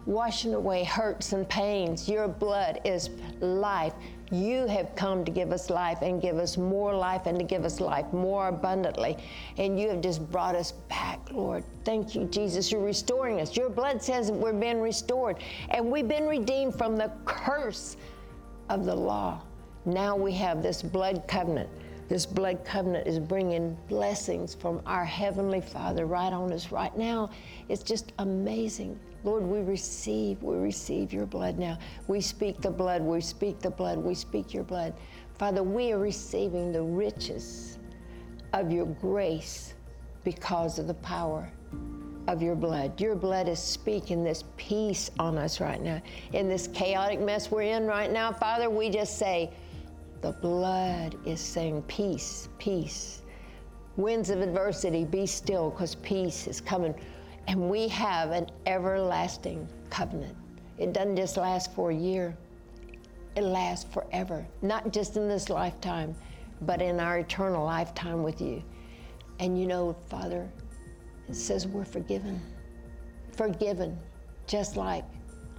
washing 0.06 0.54
away 0.54 0.84
hurts 0.84 1.34
and 1.34 1.48
pains. 1.50 2.08
Your 2.08 2.28
blood 2.28 2.80
is 2.84 3.10
life. 3.40 3.94
You 4.32 4.66
have 4.68 4.96
come 4.96 5.24
to 5.24 5.32
give 5.32 5.52
us 5.52 5.70
life 5.70 6.02
and 6.02 6.22
give 6.22 6.38
us 6.38 6.58
more 6.58 6.96
life 6.96 7.28
and 7.28 7.38
to 7.38 7.46
give 7.46 7.64
us 7.64 7.80
life 7.80 8.12
more 8.12 8.48
abundantly. 8.48 9.18
And 9.58 9.80
you 9.80 9.90
have 9.90 10.02
just 10.02 10.30
brought 10.32 10.56
us 10.56 10.72
back, 10.90 11.20
Lord. 11.32 11.64
Thank 11.84 12.16
you, 12.16 12.26
Jesus. 12.26 12.72
You're 12.72 12.82
restoring 12.82 13.40
us. 13.40 13.56
Your 13.56 13.70
blood 13.70 14.02
says 14.02 14.28
that 14.28 14.34
we're 14.34 14.54
being 14.54 14.82
restored. 14.82 15.38
And 15.70 15.92
we've 15.92 16.08
been 16.08 16.28
redeemed 16.28 16.76
from 16.76 16.96
the 16.98 17.12
curse 17.26 17.98
of 18.70 18.86
the 18.86 18.96
law. 18.96 19.42
Now 19.86 20.16
we 20.16 20.32
have 20.34 20.64
this 20.64 20.82
blood 20.82 21.24
covenant. 21.28 21.70
This 22.08 22.26
blood 22.26 22.64
covenant 22.66 23.08
is 23.08 23.20
bringing 23.20 23.78
blessings 23.88 24.54
from 24.54 24.82
our 24.86 25.06
Heavenly 25.06 25.62
Father 25.62 26.06
right 26.06 26.34
on 26.34 26.52
us 26.52 26.72
right 26.72 26.96
now. 26.96 27.30
It's 27.70 27.84
just 27.84 28.14
amazing. 28.20 29.00
Lord, 29.26 29.42
we 29.42 29.62
receive, 29.62 30.44
we 30.44 30.56
receive 30.56 31.12
your 31.12 31.26
blood 31.26 31.58
now. 31.58 31.80
We 32.08 32.22
speak 32.22 32.62
the 32.62 32.70
blood, 32.70 33.02
we 33.02 33.20
speak 33.22 33.60
the 33.60 33.72
blood, 33.72 33.98
we 33.98 34.14
speak 34.14 34.54
your 34.54 34.64
blood. 34.64 34.94
Father, 35.40 35.64
we 35.64 35.92
are 35.92 35.98
receiving 35.98 36.72
the 36.72 36.84
riches 36.84 37.80
of 38.54 38.72
your 38.72 38.86
grace 38.86 39.74
because 40.24 40.78
of 40.78 40.86
the 40.86 40.94
power 40.94 41.52
of 42.28 42.44
your 42.44 42.56
blood. 42.56 43.02
Your 43.02 43.16
blood 43.16 43.50
is 43.50 43.58
speaking 43.60 44.24
this 44.24 44.44
peace 44.58 45.10
on 45.18 45.40
us 45.40 45.60
right 45.60 45.82
now. 45.82 46.04
In 46.34 46.48
this 46.48 46.68
chaotic 46.68 47.20
mess 47.20 47.50
we're 47.50 47.64
in 47.64 47.88
right 47.88 48.12
now, 48.12 48.32
Father, 48.32 48.70
we 48.70 48.92
just 48.92 49.18
say, 49.18 49.52
the 50.22 50.34
blood 50.34 51.16
is 51.26 51.42
saying 51.42 51.82
peace, 51.88 52.48
peace. 52.60 53.24
Winds 53.98 54.30
of 54.30 54.42
adversity, 54.42 55.04
be 55.04 55.26
still, 55.26 55.72
because 55.72 55.96
peace 55.96 56.46
is 56.46 56.62
coming 56.62 56.94
and 57.48 57.70
we 57.70 57.88
have 57.88 58.32
an 58.32 58.48
everlasting 58.66 59.68
covenant. 59.90 60.36
It 60.78 60.94
doesn't 60.94 61.16
just 61.16 61.38
last 61.38 61.74
for 61.74 61.92
a 61.92 61.96
year, 61.96 62.36
it 63.36 63.44
lasts 63.44 63.92
forever, 63.94 64.46
not 64.62 64.92
just 64.92 65.18
in 65.18 65.28
this 65.28 65.50
lifetime, 65.50 66.16
but 66.62 66.82
in 66.82 67.00
our 67.00 67.20
eternal 67.20 67.66
lifetime 67.66 68.24
with 68.24 68.42
you. 68.42 68.64
And 69.40 69.60
you 69.60 69.68
know, 69.68 69.96
Father, 70.08 70.50
it 71.28 71.36
says 71.36 71.68
we're 71.68 71.86
forgiven. 71.86 72.42
Forgiven, 73.36 73.98
just 74.48 74.78
like 74.78 75.04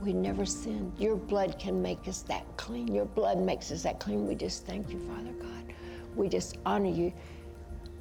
we 0.01 0.13
never 0.13 0.45
sinned. 0.47 0.93
Your 0.99 1.17
blood 1.17 1.59
can 1.59 1.81
make 1.81 2.07
us 2.09 2.23
that 2.23 2.45
clean. 2.57 2.95
Your 2.95 3.05
blood 3.05 3.39
makes 3.39 3.71
us 3.71 3.83
that 3.83 4.01
clean. 4.01 4.27
We 4.27 4.35
just 4.35 4.67
thank 4.67 4.91
you, 4.91 4.99
Father 5.01 5.33
God. 5.33 5.75
We 6.15 6.29
just 6.29 6.57
honor 6.65 6.91
you. 6.91 7.13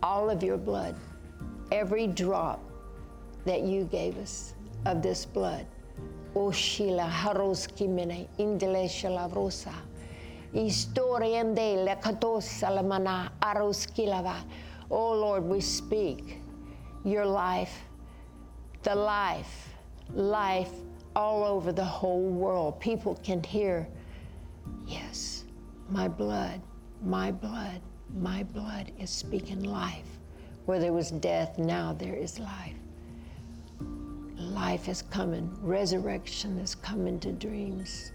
All 0.04 0.30
of 0.30 0.44
your 0.44 0.58
blood, 0.58 0.96
every 1.72 2.08
drop 2.08 2.62
that 3.46 3.62
you 3.62 3.86
gave 3.86 4.18
us 4.18 4.54
of 4.86 5.02
this 5.02 5.26
blood. 5.26 5.66
Oh, 6.36 6.50
Oshila 6.50 7.10
haroski 7.10 7.88
mene 7.88 8.28
indele 8.38 8.86
shalavrosa. 8.90 9.74
Lamana 12.64 13.30
aroskilava. 13.42 14.36
Oh 14.92 15.14
Lord, 15.14 15.44
we 15.44 15.62
speak 15.62 16.42
your 17.04 17.26
life, 17.26 17.82
the 18.84 18.96
life, 18.96 19.70
life 20.14 20.72
all 21.16 21.44
over 21.44 21.72
the 21.72 21.84
whole 21.84 22.30
world. 22.30 22.80
People 22.80 23.16
can 23.24 23.42
hear, 23.44 23.88
yes, 24.86 25.46
my 25.90 26.08
blood, 26.08 26.62
my 27.04 27.32
blood, 27.32 27.82
my 28.16 28.44
blood 28.44 28.92
is 29.00 29.10
speaking 29.10 29.64
life. 29.64 30.20
Where 30.66 30.80
there 30.80 30.94
was 30.94 31.12
death, 31.12 31.58
now 31.58 31.94
there 31.94 32.16
is 32.16 32.40
life 32.40 32.76
life 34.38 34.90
is 34.90 35.02
coming, 35.02 35.50
resurrection 35.62 36.58
is 36.60 36.76
coming 36.76 37.20
to 37.20 37.32
dreams, 37.32 38.12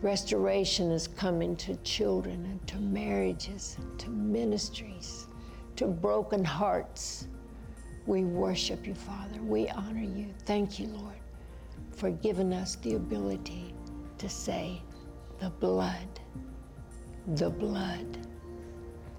restoration 0.00 0.90
is 0.90 1.08
coming 1.08 1.56
to 1.56 1.74
children 1.76 2.44
and 2.44 2.66
to 2.68 2.76
marriages, 2.76 3.76
to 3.98 4.10
ministries, 4.10 5.26
to 5.76 5.86
broken 5.86 6.44
hearts. 6.44 7.26
We 8.06 8.24
worship 8.24 8.86
you, 8.86 8.94
Father. 8.94 9.42
We 9.42 9.68
honor 9.68 10.02
you. 10.02 10.32
Thank 10.46 10.78
you, 10.78 10.86
Lord, 10.88 11.18
for 11.90 12.10
giving 12.10 12.52
us 12.52 12.76
the 12.76 12.94
ability 12.94 13.74
to 14.18 14.28
say, 14.28 14.80
the 15.40 15.50
blood, 15.50 16.20
the 17.34 17.50
blood, 17.50 18.26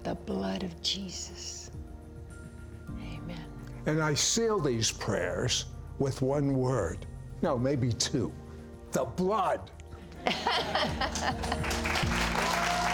the 0.02 0.14
blood 0.14 0.62
of 0.62 0.82
Jesus. 0.82 1.70
Amen. 2.90 3.44
And 3.86 4.02
I 4.02 4.14
seal 4.14 4.58
these 4.58 4.90
prayers 4.90 5.66
with 6.00 6.22
one 6.22 6.54
word. 6.54 7.06
No, 7.42 7.56
maybe 7.56 7.92
two. 7.92 8.32
The 8.90 9.04
blood. 9.04 9.70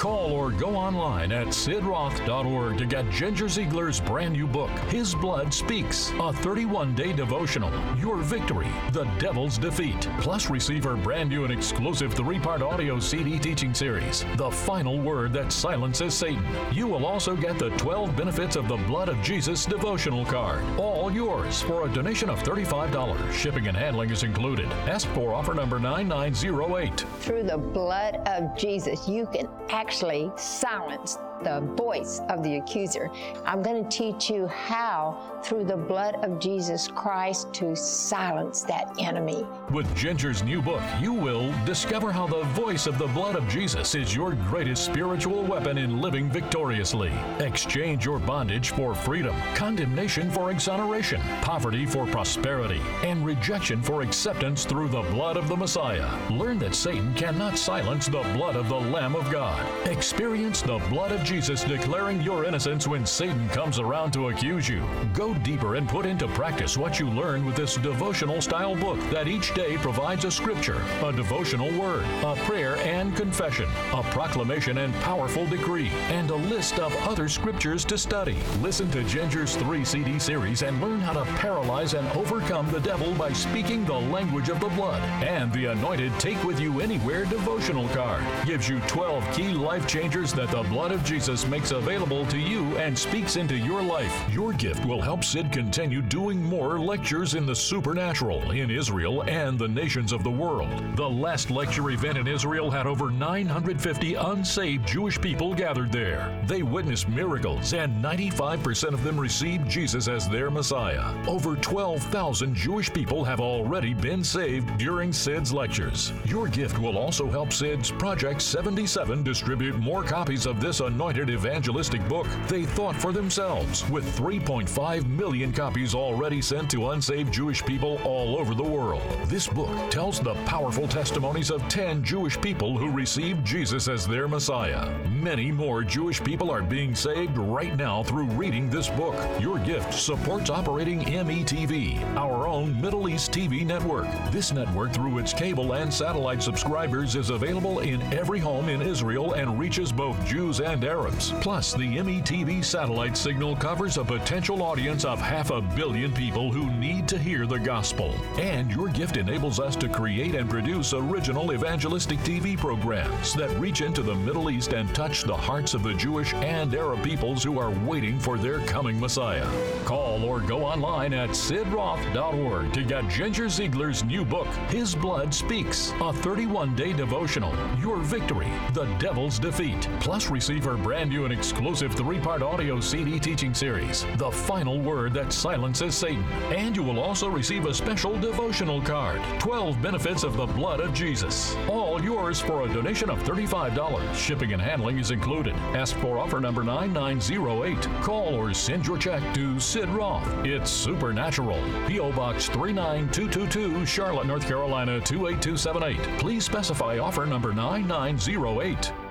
Call 0.00 0.32
or 0.32 0.50
go 0.50 0.76
online 0.76 1.30
at 1.30 1.48
sidroth.org 1.48 2.78
to 2.78 2.86
get 2.86 3.10
Ginger 3.10 3.50
Ziegler's 3.50 4.00
brand 4.00 4.32
new 4.32 4.46
book, 4.46 4.70
His 4.88 5.14
Blood 5.14 5.52
Speaks, 5.52 6.10
a 6.18 6.32
31 6.32 6.94
day 6.94 7.12
devotional, 7.12 7.70
Your 7.98 8.16
Victory, 8.16 8.68
The 8.92 9.04
Devil's 9.18 9.58
Defeat. 9.58 10.08
Plus, 10.20 10.48
receive 10.48 10.84
her 10.84 10.96
brand 10.96 11.28
new 11.28 11.44
and 11.44 11.52
exclusive 11.52 12.14
three 12.14 12.38
part 12.38 12.62
audio 12.62 12.98
CD 12.98 13.38
teaching 13.38 13.74
series, 13.74 14.24
The 14.36 14.50
Final 14.50 14.98
Word 14.98 15.34
That 15.34 15.52
Silences 15.52 16.14
Satan. 16.14 16.46
You 16.72 16.86
will 16.86 17.04
also 17.04 17.36
get 17.36 17.58
the 17.58 17.68
12 17.76 18.16
Benefits 18.16 18.56
of 18.56 18.68
the 18.68 18.78
Blood 18.78 19.10
of 19.10 19.20
Jesus 19.20 19.66
devotional 19.66 20.24
card, 20.24 20.62
all 20.78 21.12
yours 21.12 21.60
for 21.60 21.86
a 21.86 21.92
donation 21.92 22.30
of 22.30 22.42
$35. 22.42 23.32
Shipping 23.34 23.66
and 23.66 23.76
handling 23.76 24.08
is 24.08 24.22
included. 24.22 24.72
Ask 24.88 25.06
for 25.08 25.34
offer 25.34 25.52
number 25.52 25.78
9908. 25.78 27.04
Through 27.18 27.42
the 27.42 27.58
blood 27.58 28.14
of 28.26 28.56
Jesus, 28.56 29.06
you 29.06 29.26
can 29.26 29.46
actually 29.68 29.89
silence 30.36 31.18
the 31.42 31.60
voice 31.76 32.20
of 32.28 32.42
the 32.42 32.56
accuser. 32.56 33.10
I'm 33.44 33.62
going 33.62 33.82
to 33.82 33.88
teach 33.88 34.30
you 34.30 34.46
how, 34.46 35.40
through 35.44 35.64
the 35.64 35.76
blood 35.76 36.16
of 36.16 36.38
Jesus 36.38 36.88
Christ, 36.88 37.52
to 37.54 37.74
silence 37.74 38.62
that 38.62 38.94
enemy. 38.98 39.46
With 39.70 39.94
Ginger's 39.96 40.42
new 40.42 40.60
book, 40.62 40.82
you 41.00 41.12
will 41.12 41.52
discover 41.64 42.12
how 42.12 42.26
the 42.26 42.42
voice 42.54 42.86
of 42.86 42.98
the 42.98 43.06
blood 43.08 43.36
of 43.36 43.48
Jesus 43.48 43.94
is 43.94 44.14
your 44.14 44.32
greatest 44.32 44.84
spiritual 44.84 45.42
weapon 45.42 45.78
in 45.78 46.00
living 46.00 46.28
victoriously. 46.28 47.12
Exchange 47.38 48.04
your 48.04 48.18
bondage 48.18 48.70
for 48.70 48.94
freedom, 48.94 49.36
condemnation 49.54 50.30
for 50.30 50.50
exoneration, 50.50 51.20
poverty 51.40 51.86
for 51.86 52.06
prosperity, 52.06 52.80
and 53.04 53.24
rejection 53.24 53.82
for 53.82 54.02
acceptance 54.02 54.64
through 54.64 54.88
the 54.88 55.02
blood 55.02 55.36
of 55.36 55.48
the 55.48 55.56
Messiah. 55.56 56.08
Learn 56.30 56.58
that 56.58 56.74
Satan 56.74 57.14
cannot 57.14 57.58
silence 57.58 58.06
the 58.06 58.22
blood 58.34 58.56
of 58.56 58.68
the 58.68 58.74
Lamb 58.74 59.14
of 59.14 59.30
God. 59.30 59.60
Experience 59.86 60.62
the 60.62 60.78
blood 60.88 61.12
of 61.12 61.24
Jesus 61.30 61.62
declaring 61.62 62.20
your 62.22 62.44
innocence 62.44 62.88
when 62.88 63.06
Satan 63.06 63.48
comes 63.50 63.78
around 63.78 64.10
to 64.14 64.30
accuse 64.30 64.68
you. 64.68 64.82
Go 65.14 65.32
deeper 65.32 65.76
and 65.76 65.88
put 65.88 66.04
into 66.04 66.26
practice 66.26 66.76
what 66.76 66.98
you 66.98 67.08
learn 67.08 67.46
with 67.46 67.54
this 67.54 67.76
devotional 67.76 68.40
style 68.40 68.74
book 68.74 68.98
that 69.10 69.28
each 69.28 69.54
day 69.54 69.76
provides 69.76 70.24
a 70.24 70.30
scripture, 70.32 70.82
a 71.04 71.12
devotional 71.12 71.70
word, 71.78 72.04
a 72.24 72.34
prayer 72.46 72.78
and 72.78 73.16
confession, 73.16 73.68
a 73.92 74.02
proclamation 74.10 74.78
and 74.78 74.92
powerful 75.02 75.46
decree, 75.46 75.90
and 76.08 76.30
a 76.30 76.34
list 76.34 76.80
of 76.80 76.92
other 77.06 77.28
scriptures 77.28 77.84
to 77.84 77.96
study. 77.96 78.36
Listen 78.60 78.90
to 78.90 79.04
Ginger's 79.04 79.54
three 79.54 79.84
CD 79.84 80.18
series 80.18 80.62
and 80.62 80.80
learn 80.80 80.98
how 80.98 81.12
to 81.12 81.24
paralyze 81.36 81.94
and 81.94 82.08
overcome 82.08 82.68
the 82.72 82.80
devil 82.80 83.14
by 83.14 83.32
speaking 83.32 83.84
the 83.84 83.94
language 83.94 84.48
of 84.48 84.58
the 84.58 84.68
blood. 84.70 85.00
And 85.22 85.52
the 85.52 85.66
anointed 85.66 86.12
Take 86.18 86.42
With 86.42 86.58
You 86.58 86.80
Anywhere 86.80 87.24
devotional 87.24 87.88
card 87.90 88.24
gives 88.44 88.68
you 88.68 88.80
12 88.88 89.32
key 89.32 89.50
life 89.50 89.86
changers 89.86 90.32
that 90.32 90.50
the 90.50 90.64
blood 90.64 90.90
of 90.90 91.04
Jesus 91.04 91.19
makes 91.50 91.70
available 91.70 92.24
to 92.26 92.38
you 92.38 92.64
and 92.78 92.98
speaks 92.98 93.36
into 93.36 93.54
your 93.54 93.82
life. 93.82 94.24
Your 94.32 94.54
gift 94.54 94.86
will 94.86 95.02
help 95.02 95.22
Sid 95.22 95.52
continue 95.52 96.00
doing 96.00 96.42
more 96.42 96.78
lectures 96.80 97.34
in 97.34 97.44
the 97.44 97.54
supernatural 97.54 98.52
in 98.52 98.70
Israel 98.70 99.22
and 99.24 99.58
the 99.58 99.68
nations 99.68 100.12
of 100.12 100.24
the 100.24 100.30
world. 100.30 100.70
The 100.96 101.08
last 101.08 101.50
lecture 101.50 101.90
event 101.90 102.16
in 102.16 102.26
Israel 102.26 102.70
had 102.70 102.86
over 102.86 103.10
950 103.10 104.14
unsaved 104.14 104.86
Jewish 104.88 105.20
people 105.20 105.54
gathered 105.54 105.92
there. 105.92 106.40
They 106.46 106.62
witnessed 106.62 107.06
miracles, 107.06 107.74
and 107.74 108.02
95% 108.02 108.94
of 108.94 109.04
them 109.04 109.20
received 109.20 109.68
Jesus 109.68 110.08
as 110.08 110.26
their 110.26 110.50
Messiah. 110.50 111.14
Over 111.28 111.54
12,000 111.56 112.54
Jewish 112.54 112.90
people 112.90 113.24
have 113.24 113.40
already 113.40 113.92
been 113.92 114.24
saved 114.24 114.78
during 114.78 115.12
Sid's 115.12 115.52
lectures. 115.52 116.14
Your 116.24 116.48
gift 116.48 116.78
will 116.78 116.96
also 116.96 117.28
help 117.28 117.52
Sid's 117.52 117.90
Project 117.90 118.40
77 118.40 119.22
distribute 119.22 119.78
more 119.78 120.02
copies 120.02 120.46
of 120.46 120.60
this 120.62 120.80
anointed 121.10 121.34
evangelistic 121.34 122.06
book 122.08 122.28
they 122.46 122.64
thought 122.64 122.94
for 122.94 123.12
themselves, 123.12 123.88
with 123.90 124.04
3.5 124.16 125.06
million 125.08 125.52
copies 125.52 125.92
already 125.92 126.40
sent 126.40 126.70
to 126.70 126.90
unsaved 126.90 127.32
Jewish 127.32 127.64
people 127.64 127.98
all 128.04 128.38
over 128.38 128.54
the 128.54 128.62
world. 128.62 129.02
This 129.24 129.48
book 129.48 129.90
tells 129.90 130.20
the 130.20 130.34
powerful 130.46 130.86
testimonies 130.86 131.50
of 131.50 131.66
10 131.68 132.04
Jewish 132.04 132.40
people 132.40 132.78
who 132.78 132.92
received 132.92 133.44
Jesus 133.44 133.88
as 133.88 134.06
their 134.06 134.28
Messiah. 134.28 134.88
Many 135.08 135.50
more 135.50 135.82
Jewish 135.82 136.22
people 136.22 136.48
are 136.48 136.62
being 136.62 136.94
saved 136.94 137.36
right 137.36 137.76
now 137.76 138.04
through 138.04 138.26
reading 138.26 138.70
this 138.70 138.88
book. 138.88 139.16
Your 139.40 139.58
gift 139.58 139.92
supports 139.92 140.48
operating 140.48 141.00
METV, 141.00 142.16
our 142.16 142.46
own 142.46 142.80
Middle 142.80 143.08
East 143.08 143.32
TV 143.32 143.66
network. 143.66 144.06
This 144.30 144.52
network, 144.52 144.92
through 144.92 145.18
its 145.18 145.32
cable 145.32 145.72
and 145.74 145.92
satellite 145.92 146.42
subscribers, 146.42 147.16
is 147.16 147.30
available 147.30 147.80
in 147.80 148.00
every 148.12 148.38
home 148.38 148.68
in 148.68 148.80
Israel 148.80 149.32
and 149.32 149.58
reaches 149.58 149.90
both 149.90 150.24
Jews 150.24 150.60
and 150.60 150.84
Arabs. 151.00 151.32
Plus, 151.40 151.72
the 151.72 151.96
METV 151.96 152.64
satellite 152.64 153.16
signal 153.16 153.56
covers 153.56 153.96
a 153.96 154.04
potential 154.04 154.62
audience 154.62 155.04
of 155.04 155.20
half 155.20 155.50
a 155.50 155.60
billion 155.60 156.12
people 156.12 156.52
who 156.52 156.70
need 156.72 157.08
to 157.08 157.18
hear 157.18 157.46
the 157.46 157.58
gospel. 157.58 158.14
And 158.38 158.70
your 158.70 158.88
gift 158.88 159.16
enables 159.16 159.60
us 159.60 159.76
to 159.76 159.88
create 159.88 160.34
and 160.34 160.48
produce 160.48 160.92
original 160.92 161.52
evangelistic 161.52 162.18
TV 162.20 162.56
programs 162.56 163.34
that 163.34 163.50
reach 163.58 163.80
into 163.80 164.02
the 164.02 164.14
Middle 164.14 164.50
East 164.50 164.72
and 164.72 164.94
touch 164.94 165.22
the 165.22 165.36
hearts 165.36 165.74
of 165.74 165.82
the 165.82 165.94
Jewish 165.94 166.34
and 166.34 166.74
Arab 166.74 167.02
peoples 167.02 167.42
who 167.42 167.58
are 167.58 167.70
waiting 167.86 168.18
for 168.18 168.36
their 168.36 168.60
coming 168.60 168.98
Messiah. 168.98 169.46
Call 169.84 170.24
or 170.24 170.40
go 170.40 170.64
online 170.64 171.12
at 171.12 171.30
sidroth.org 171.30 172.72
to 172.72 172.82
get 172.82 173.08
Ginger 173.08 173.48
Ziegler's 173.48 174.04
new 174.04 174.24
book, 174.24 174.48
His 174.68 174.94
Blood 174.94 175.32
Speaks, 175.32 175.92
a 176.00 176.12
31 176.12 176.74
day 176.74 176.92
devotional, 176.92 177.54
Your 177.80 177.98
Victory, 177.98 178.48
The 178.72 178.84
Devil's 178.98 179.38
Defeat. 179.38 179.88
Plus, 180.00 180.30
receive 180.30 180.64
her 180.64 180.76
brand 180.90 181.10
new 181.10 181.24
and 181.24 181.32
exclusive 181.32 181.94
three 181.94 182.18
part 182.18 182.42
audio 182.42 182.80
CD 182.80 183.20
teaching 183.20 183.54
series, 183.54 184.04
The 184.16 184.28
Final 184.28 184.80
Word 184.80 185.14
That 185.14 185.32
Silences 185.32 185.94
Satan. 185.94 186.24
And 186.52 186.74
you 186.74 186.82
will 186.82 186.98
also 186.98 187.28
receive 187.28 187.66
a 187.66 187.72
special 187.72 188.18
devotional 188.18 188.82
card 188.82 189.20
12 189.38 189.80
benefits 189.80 190.24
of 190.24 190.36
the 190.36 190.46
blood 190.46 190.80
of 190.80 190.92
Jesus. 190.92 191.54
All 191.68 192.02
yours 192.02 192.40
for 192.40 192.62
a 192.62 192.74
donation 192.74 193.08
of 193.08 193.22
$35. 193.22 194.16
Shipping 194.16 194.52
and 194.52 194.60
handling 194.60 194.98
is 194.98 195.12
included. 195.12 195.54
Ask 195.76 195.94
for 195.98 196.18
offer 196.18 196.40
number 196.40 196.64
9908. 196.64 197.80
Call 198.02 198.34
or 198.34 198.52
send 198.52 198.84
your 198.84 198.98
check 198.98 199.22
to 199.34 199.60
Sid 199.60 199.88
Roth. 199.90 200.26
It's 200.44 200.72
Supernatural. 200.72 201.62
P.O. 201.86 202.10
Box 202.10 202.48
39222, 202.48 203.86
Charlotte, 203.86 204.26
North 204.26 204.48
Carolina 204.48 205.00
28278. 205.02 206.18
Please 206.18 206.44
specify 206.44 206.98
offer 206.98 207.26
number 207.26 207.52
9908. 207.52 209.09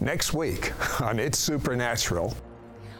Next 0.00 0.32
week 0.32 0.72
on 1.00 1.18
It's 1.18 1.38
Supernatural. 1.38 2.32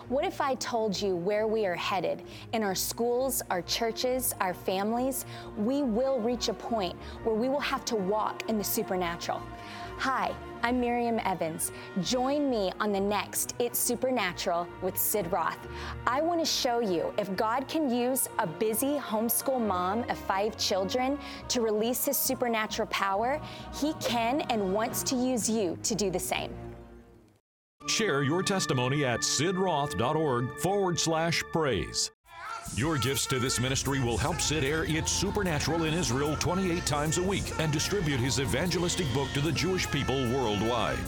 What 0.08 0.24
if 0.24 0.40
I 0.40 0.56
told 0.56 1.00
you 1.00 1.14
where 1.14 1.46
we 1.46 1.64
are 1.64 1.76
headed? 1.76 2.22
In 2.54 2.64
our 2.64 2.74
schools, 2.74 3.40
our 3.50 3.62
churches, 3.62 4.34
our 4.40 4.52
families, 4.52 5.24
we 5.56 5.82
will 5.82 6.18
reach 6.18 6.48
a 6.48 6.54
point 6.54 6.96
where 7.22 7.36
we 7.36 7.48
will 7.48 7.60
have 7.60 7.84
to 7.84 7.94
walk 7.94 8.42
in 8.48 8.58
the 8.58 8.64
supernatural. 8.64 9.40
Hi, 9.98 10.34
I'm 10.64 10.80
Miriam 10.80 11.20
Evans. 11.24 11.70
Join 12.02 12.50
me 12.50 12.72
on 12.80 12.90
the 12.90 13.00
next 13.00 13.54
It's 13.60 13.78
Supernatural 13.78 14.66
with 14.82 14.98
Sid 14.98 15.30
Roth. 15.30 15.68
I 16.04 16.20
want 16.20 16.40
to 16.40 16.46
show 16.46 16.80
you 16.80 17.12
if 17.16 17.36
God 17.36 17.68
can 17.68 17.88
use 17.88 18.28
a 18.40 18.46
busy 18.46 18.98
homeschool 18.98 19.64
mom 19.64 20.02
of 20.10 20.18
five 20.18 20.56
children 20.56 21.16
to 21.46 21.60
release 21.60 22.06
his 22.06 22.16
supernatural 22.16 22.88
power, 22.88 23.40
he 23.72 23.92
can 24.00 24.40
and 24.50 24.74
wants 24.74 25.04
to 25.04 25.14
use 25.14 25.48
you 25.48 25.78
to 25.84 25.94
do 25.94 26.10
the 26.10 26.18
same. 26.18 26.52
Share 27.86 28.22
your 28.22 28.42
testimony 28.42 29.04
at 29.04 29.20
sidroth.org 29.20 30.58
forward 30.58 30.98
slash 30.98 31.42
praise. 31.52 32.10
Your 32.74 32.98
gifts 32.98 33.24
to 33.26 33.38
this 33.38 33.60
ministry 33.60 33.98
will 34.00 34.18
help 34.18 34.40
Sid 34.40 34.64
air 34.64 34.84
It's 34.84 35.10
Supernatural 35.10 35.84
in 35.84 35.94
Israel 35.94 36.36
28 36.36 36.84
times 36.84 37.18
a 37.18 37.22
week 37.22 37.58
and 37.58 37.72
distribute 37.72 38.20
his 38.20 38.40
evangelistic 38.40 39.06
book 39.14 39.28
to 39.32 39.40
the 39.40 39.52
Jewish 39.52 39.90
people 39.90 40.16
worldwide. 40.32 40.98